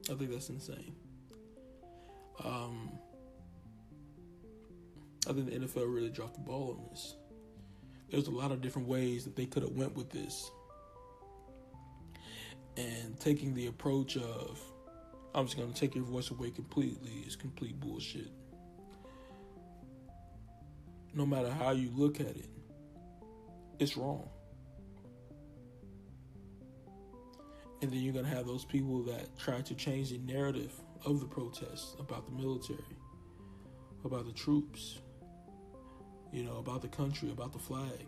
I 0.09 0.15
think 0.15 0.31
that's 0.31 0.49
insane. 0.49 0.95
Um, 2.43 2.91
I 5.29 5.33
think 5.33 5.49
the 5.49 5.59
NFL 5.59 5.93
really 5.93 6.09
dropped 6.09 6.33
the 6.33 6.39
ball 6.39 6.77
on 6.79 6.89
this 6.89 7.15
there's 8.11 8.27
a 8.27 8.31
lot 8.31 8.51
of 8.51 8.61
different 8.61 8.87
ways 8.87 9.23
that 9.23 9.35
they 9.35 9.45
could 9.45 9.63
have 9.63 9.71
went 9.71 9.95
with 9.95 10.09
this. 10.09 10.51
And 12.77 13.19
taking 13.19 13.53
the 13.53 13.67
approach 13.67 14.17
of 14.17 14.61
I'm 15.33 15.45
just 15.45 15.57
gonna 15.57 15.71
take 15.71 15.95
your 15.95 16.03
voice 16.03 16.29
away 16.29 16.51
completely 16.51 17.23
It's 17.25 17.35
complete 17.35 17.79
bullshit. 17.79 18.31
No 21.13 21.25
matter 21.25 21.49
how 21.49 21.71
you 21.71 21.89
look 21.95 22.19
at 22.19 22.27
it, 22.27 22.49
it's 23.79 23.97
wrong. 23.97 24.29
And 27.81 27.91
then 27.91 27.99
you're 27.99 28.13
gonna 28.13 28.27
have 28.27 28.45
those 28.45 28.65
people 28.65 29.03
that 29.03 29.37
try 29.37 29.61
to 29.61 29.75
change 29.75 30.11
the 30.11 30.19
narrative 30.19 30.73
of 31.05 31.19
the 31.19 31.25
protests 31.25 31.95
about 31.99 32.25
the 32.25 32.31
military, 32.31 32.79
about 34.05 34.25
the 34.25 34.33
troops, 34.33 34.99
you 36.31 36.43
know, 36.43 36.57
about 36.57 36.81
the 36.81 36.87
country, 36.87 37.31
about 37.31 37.53
the 37.53 37.59
flag. 37.59 38.05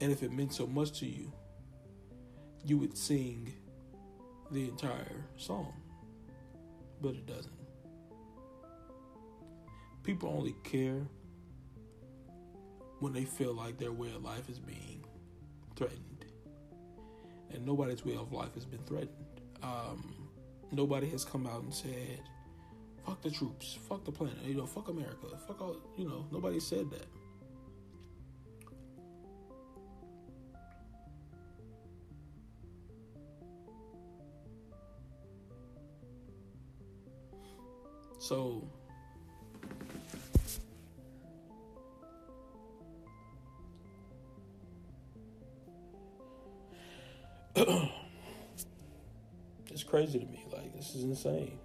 And 0.00 0.10
if 0.12 0.22
it 0.22 0.32
meant 0.32 0.52
so 0.52 0.66
much 0.66 0.98
to 1.00 1.06
you, 1.06 1.32
you 2.64 2.78
would 2.78 2.96
sing 2.96 3.54
the 4.50 4.68
entire 4.68 5.24
song. 5.36 5.72
But 7.00 7.14
it 7.14 7.26
doesn't. 7.26 7.52
People 10.02 10.30
only 10.36 10.54
care 10.64 11.06
when 13.00 13.12
they 13.12 13.24
feel 13.24 13.54
like 13.54 13.78
their 13.78 13.92
way 13.92 14.08
of 14.08 14.24
life 14.24 14.48
is 14.48 14.58
being 14.58 15.04
threatened. 15.76 16.24
And 17.52 17.64
nobody's 17.64 18.04
way 18.04 18.16
of 18.16 18.32
life 18.32 18.54
has 18.54 18.64
been 18.64 18.82
threatened. 18.84 19.12
Um, 19.62 20.28
nobody 20.72 21.08
has 21.10 21.24
come 21.24 21.46
out 21.46 21.62
and 21.62 21.72
said, 21.72 22.20
fuck 23.06 23.22
the 23.22 23.30
troops, 23.30 23.78
fuck 23.88 24.04
the 24.04 24.12
planet, 24.12 24.36
you 24.44 24.54
know, 24.54 24.66
fuck 24.66 24.88
America, 24.88 25.26
fuck 25.46 25.60
all, 25.60 25.76
you 25.96 26.06
know, 26.06 26.26
nobody 26.30 26.60
said 26.60 26.90
that. 26.90 27.06
So, 38.28 38.62
it's 49.70 49.82
crazy 49.82 50.18
to 50.18 50.26
me. 50.26 50.44
Like, 50.52 50.76
this 50.76 50.94
is 50.94 51.04
insane. 51.04 51.58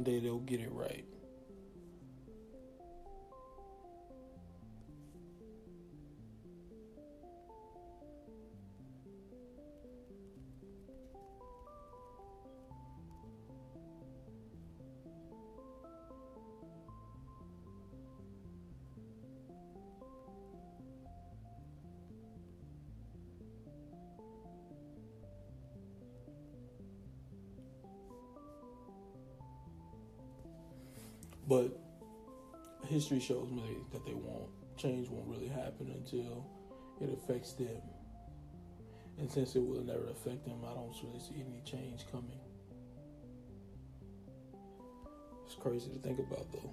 One 0.00 0.04
day 0.04 0.18
they'll 0.18 0.38
get 0.38 0.60
it 0.62 0.72
right. 0.72 1.04
But 31.50 31.76
history 32.86 33.18
shows 33.18 33.50
me 33.50 33.78
that 33.92 34.06
they 34.06 34.14
won't 34.14 34.50
change 34.76 35.08
won't 35.08 35.26
really 35.26 35.48
happen 35.48 35.92
until 35.92 36.46
it 37.00 37.10
affects 37.12 37.54
them. 37.54 37.82
And 39.18 39.28
since 39.28 39.56
it 39.56 39.66
will 39.66 39.82
never 39.82 40.06
affect 40.10 40.44
them, 40.44 40.60
I 40.64 40.72
don't 40.74 40.94
really 41.02 41.18
see 41.18 41.44
any 41.44 41.60
change 41.64 42.06
coming. 42.12 42.38
It's 45.44 45.56
crazy 45.56 45.90
to 45.90 45.98
think 45.98 46.20
about 46.20 46.52
though. 46.52 46.70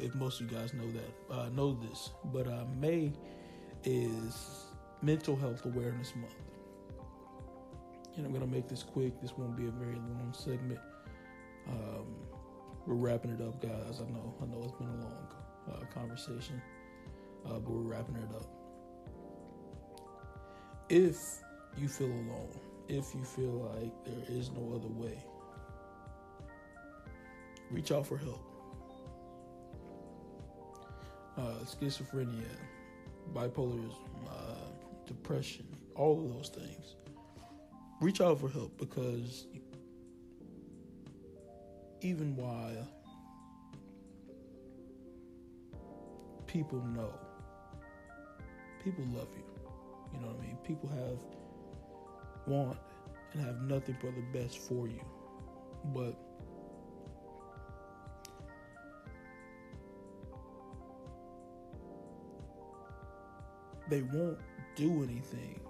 If 0.00 0.14
most 0.14 0.40
of 0.40 0.50
you 0.50 0.56
guys 0.56 0.72
know 0.74 0.90
that, 0.92 1.34
uh, 1.34 1.48
know 1.50 1.72
this, 1.74 2.10
but 2.32 2.46
uh, 2.46 2.64
May 2.78 3.12
is 3.84 4.66
Mental 5.02 5.36
Health 5.36 5.64
Awareness 5.64 6.14
Month. 6.16 6.34
And 8.16 8.26
I'm 8.26 8.32
to 8.40 8.46
make 8.46 8.68
this 8.68 8.82
quick. 8.82 9.20
This 9.20 9.32
won't 9.36 9.56
be 9.56 9.66
a 9.66 9.70
very 9.70 9.94
long 9.94 10.34
segment. 10.36 10.80
Um, 11.68 12.06
we're 12.86 12.94
wrapping 12.94 13.30
it 13.30 13.40
up, 13.40 13.62
guys. 13.62 14.00
I 14.00 14.10
know, 14.10 14.34
I 14.42 14.46
know 14.46 14.62
it's 14.64 14.72
been 14.72 14.88
a 14.88 15.04
long 15.04 15.28
uh, 15.70 15.84
conversation, 15.94 16.60
uh, 17.46 17.54
but 17.54 17.70
we're 17.70 17.82
wrapping 17.82 18.16
it 18.16 18.34
up. 18.34 18.46
If 20.88 21.16
you 21.78 21.88
feel 21.88 22.08
alone, 22.08 22.58
if 22.88 23.14
you 23.14 23.22
feel 23.22 23.70
like 23.76 24.04
there 24.04 24.36
is 24.36 24.50
no 24.50 24.74
other 24.74 24.88
way, 24.88 25.22
reach 27.70 27.92
out 27.92 28.06
for 28.06 28.18
help. 28.18 28.49
Uh, 31.36 31.64
schizophrenia, 31.64 32.48
bipolarism, 33.32 33.94
uh, 34.28 34.70
depression, 35.06 35.64
all 35.94 36.18
of 36.18 36.34
those 36.34 36.48
things. 36.48 36.96
Reach 38.00 38.20
out 38.20 38.40
for 38.40 38.48
help 38.48 38.76
because 38.78 39.46
even 42.00 42.36
while 42.36 42.88
people 46.46 46.82
know, 46.94 47.12
people 48.82 49.04
love 49.14 49.28
you. 49.36 49.44
You 50.12 50.20
know 50.20 50.28
what 50.28 50.38
I 50.38 50.46
mean? 50.46 50.56
People 50.64 50.88
have 50.88 51.18
want 52.46 52.78
and 53.32 53.42
have 53.42 53.60
nothing 53.62 53.96
but 54.02 54.12
the 54.14 54.38
best 54.38 54.58
for 54.58 54.88
you. 54.88 55.00
But 55.94 56.18
they 63.90 64.02
won't 64.02 64.38
do 64.76 65.02
anything 65.02 65.60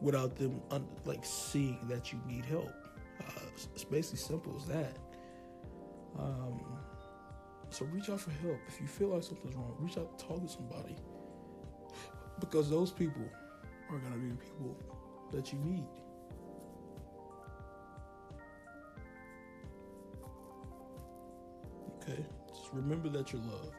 without 0.00 0.36
them 0.36 0.60
un- 0.70 0.88
like 1.04 1.24
seeing 1.24 1.78
that 1.88 2.12
you 2.12 2.20
need 2.26 2.44
help. 2.44 2.72
Uh, 3.20 3.40
it's 3.72 3.84
basically 3.84 4.18
simple 4.18 4.54
as 4.60 4.66
that. 4.66 4.98
Um, 6.18 6.60
so 7.70 7.84
reach 7.86 8.10
out 8.10 8.20
for 8.20 8.30
help 8.30 8.58
if 8.68 8.80
you 8.80 8.86
feel 8.86 9.08
like 9.08 9.22
something's 9.22 9.54
wrong. 9.54 9.74
Reach 9.78 9.96
out, 9.96 10.18
talk 10.18 10.42
to 10.42 10.48
somebody, 10.48 10.96
because 12.40 12.68
those 12.68 12.90
people 12.92 13.22
are 13.90 13.98
gonna 13.98 14.16
be 14.16 14.28
the 14.28 14.36
people 14.36 14.76
that 15.32 15.52
you 15.52 15.58
need. 15.60 15.86
Okay, 22.02 22.24
just 22.48 22.72
remember 22.72 23.08
that 23.08 23.32
you're 23.32 23.42
loved. 23.42 23.74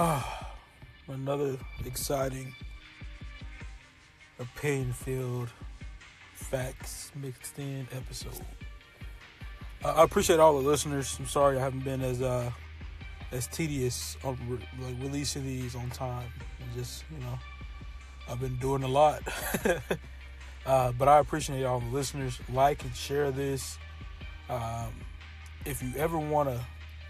Ah, 0.00 0.54
another 1.08 1.56
exciting, 1.84 2.54
opinion 4.38 4.92
filled, 4.92 5.48
facts 6.34 7.10
mixed 7.16 7.58
in 7.58 7.84
episode. 7.90 8.44
I 9.84 10.04
appreciate 10.04 10.38
all 10.38 10.52
the 10.62 10.68
listeners. 10.68 11.16
I'm 11.18 11.26
sorry 11.26 11.58
I 11.58 11.60
haven't 11.62 11.82
been 11.82 12.00
as 12.02 12.22
uh 12.22 12.48
as 13.32 13.48
tedious 13.48 14.16
on 14.22 14.38
re- 14.46 14.68
like 14.80 14.94
releasing 15.02 15.42
these 15.42 15.74
on 15.74 15.90
time. 15.90 16.30
Just 16.76 17.02
you 17.10 17.18
know, 17.18 17.36
I've 18.30 18.38
been 18.38 18.56
doing 18.58 18.84
a 18.84 18.88
lot. 18.88 19.20
uh, 20.64 20.92
but 20.92 21.08
I 21.08 21.18
appreciate 21.18 21.64
all 21.64 21.80
the 21.80 21.90
listeners. 21.90 22.38
Like 22.52 22.84
and 22.84 22.94
share 22.94 23.32
this. 23.32 23.78
Um, 24.48 24.94
if 25.64 25.82
you 25.82 25.92
ever 25.96 26.18
want 26.18 26.50
to 26.50 26.60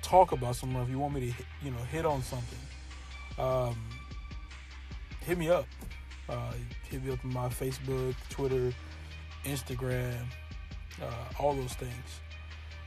talk 0.01 0.32
about 0.32 0.57
something, 0.57 0.80
if 0.80 0.89
you 0.89 0.99
want 0.99 1.12
me 1.12 1.20
to, 1.20 1.45
you 1.62 1.70
know, 1.70 1.82
hit 1.93 2.07
on 2.07 2.22
something, 2.22 2.59
um, 3.39 3.76
hit 5.24 5.39
me 5.39 5.49
up. 5.49 5.66
Uh, 6.28 6.53
hit 6.91 7.03
me 7.05 7.12
up 7.12 7.24
on 7.24 7.32
my 7.32 7.49
Facebook, 7.49 8.14
Twitter, 8.28 8.72
Instagram, 9.45 10.16
uh, 11.03 11.24
all 11.39 11.55
those 11.55 11.74
things. 11.74 12.20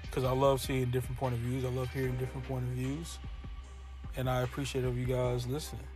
Because 0.01 0.23
I 0.23 0.31
love 0.31 0.61
seeing 0.61 0.91
different 0.91 1.17
point 1.17 1.33
of 1.33 1.39
views. 1.39 1.63
I 1.63 1.69
love 1.69 1.89
hearing 1.91 2.17
different 2.17 2.47
point 2.47 2.63
of 2.65 2.71
views, 2.71 3.17
and 4.17 4.29
I 4.29 4.41
appreciate 4.41 4.83
of 4.83 4.97
you 4.97 5.05
guys 5.05 5.47
listening. 5.47 5.87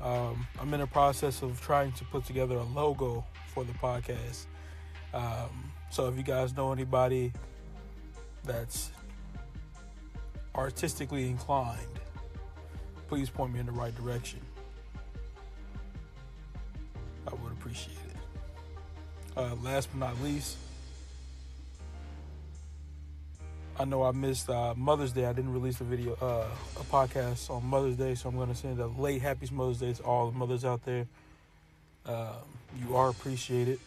Um, 0.00 0.46
I'm 0.60 0.72
in 0.74 0.80
the 0.80 0.86
process 0.86 1.42
of 1.42 1.60
trying 1.60 1.92
to 1.92 2.04
put 2.04 2.24
together 2.24 2.56
a 2.56 2.64
logo 2.64 3.24
for 3.52 3.64
the 3.64 3.72
podcast. 3.74 4.46
Um, 5.14 5.72
so 5.90 6.08
if 6.08 6.16
you 6.16 6.22
guys 6.22 6.56
know 6.56 6.72
anybody 6.72 7.32
that's 8.44 8.90
artistically 10.54 11.28
inclined, 11.28 12.00
please 13.12 13.28
point 13.28 13.52
me 13.52 13.60
in 13.60 13.66
the 13.66 13.72
right 13.72 13.94
direction. 13.94 14.40
I 17.28 17.34
would 17.34 17.52
appreciate 17.52 17.92
it. 17.92 19.36
Uh, 19.36 19.54
last 19.56 19.90
but 19.92 19.98
not 19.98 20.22
least, 20.22 20.56
I 23.78 23.84
know 23.84 24.02
I 24.02 24.12
missed 24.12 24.48
uh, 24.48 24.72
Mother's 24.78 25.12
Day. 25.12 25.26
I 25.26 25.34
didn't 25.34 25.52
release 25.52 25.78
a 25.82 25.84
video, 25.84 26.14
uh, 26.22 26.46
a 26.80 26.84
podcast 26.84 27.50
on 27.50 27.66
Mother's 27.66 27.96
Day, 27.96 28.14
so 28.14 28.30
I'm 28.30 28.36
going 28.36 28.48
to 28.48 28.54
send 28.54 28.80
a 28.80 28.86
late 28.86 29.20
Happy 29.20 29.46
Mother's 29.52 29.80
Day 29.80 29.92
to 29.92 30.02
all 30.04 30.30
the 30.30 30.38
mothers 30.38 30.64
out 30.64 30.82
there. 30.86 31.06
Uh, 32.06 32.36
you 32.80 32.96
are 32.96 33.10
appreciated. 33.10 33.78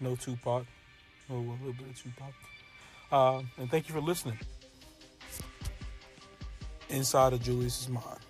No 0.00 0.16
Tupac. 0.16 0.66
Oh, 1.30 1.34
a 1.34 1.36
little 1.36 1.72
bit 1.72 1.86
of 1.86 2.02
Tupac. 2.02 2.34
Uh, 3.12 3.42
and 3.58 3.70
thank 3.70 3.88
you 3.88 3.94
for 3.94 4.00
listening. 4.00 4.38
Inside 6.90 7.34
of 7.34 7.42
Julius's 7.42 7.88
mind. 7.88 8.27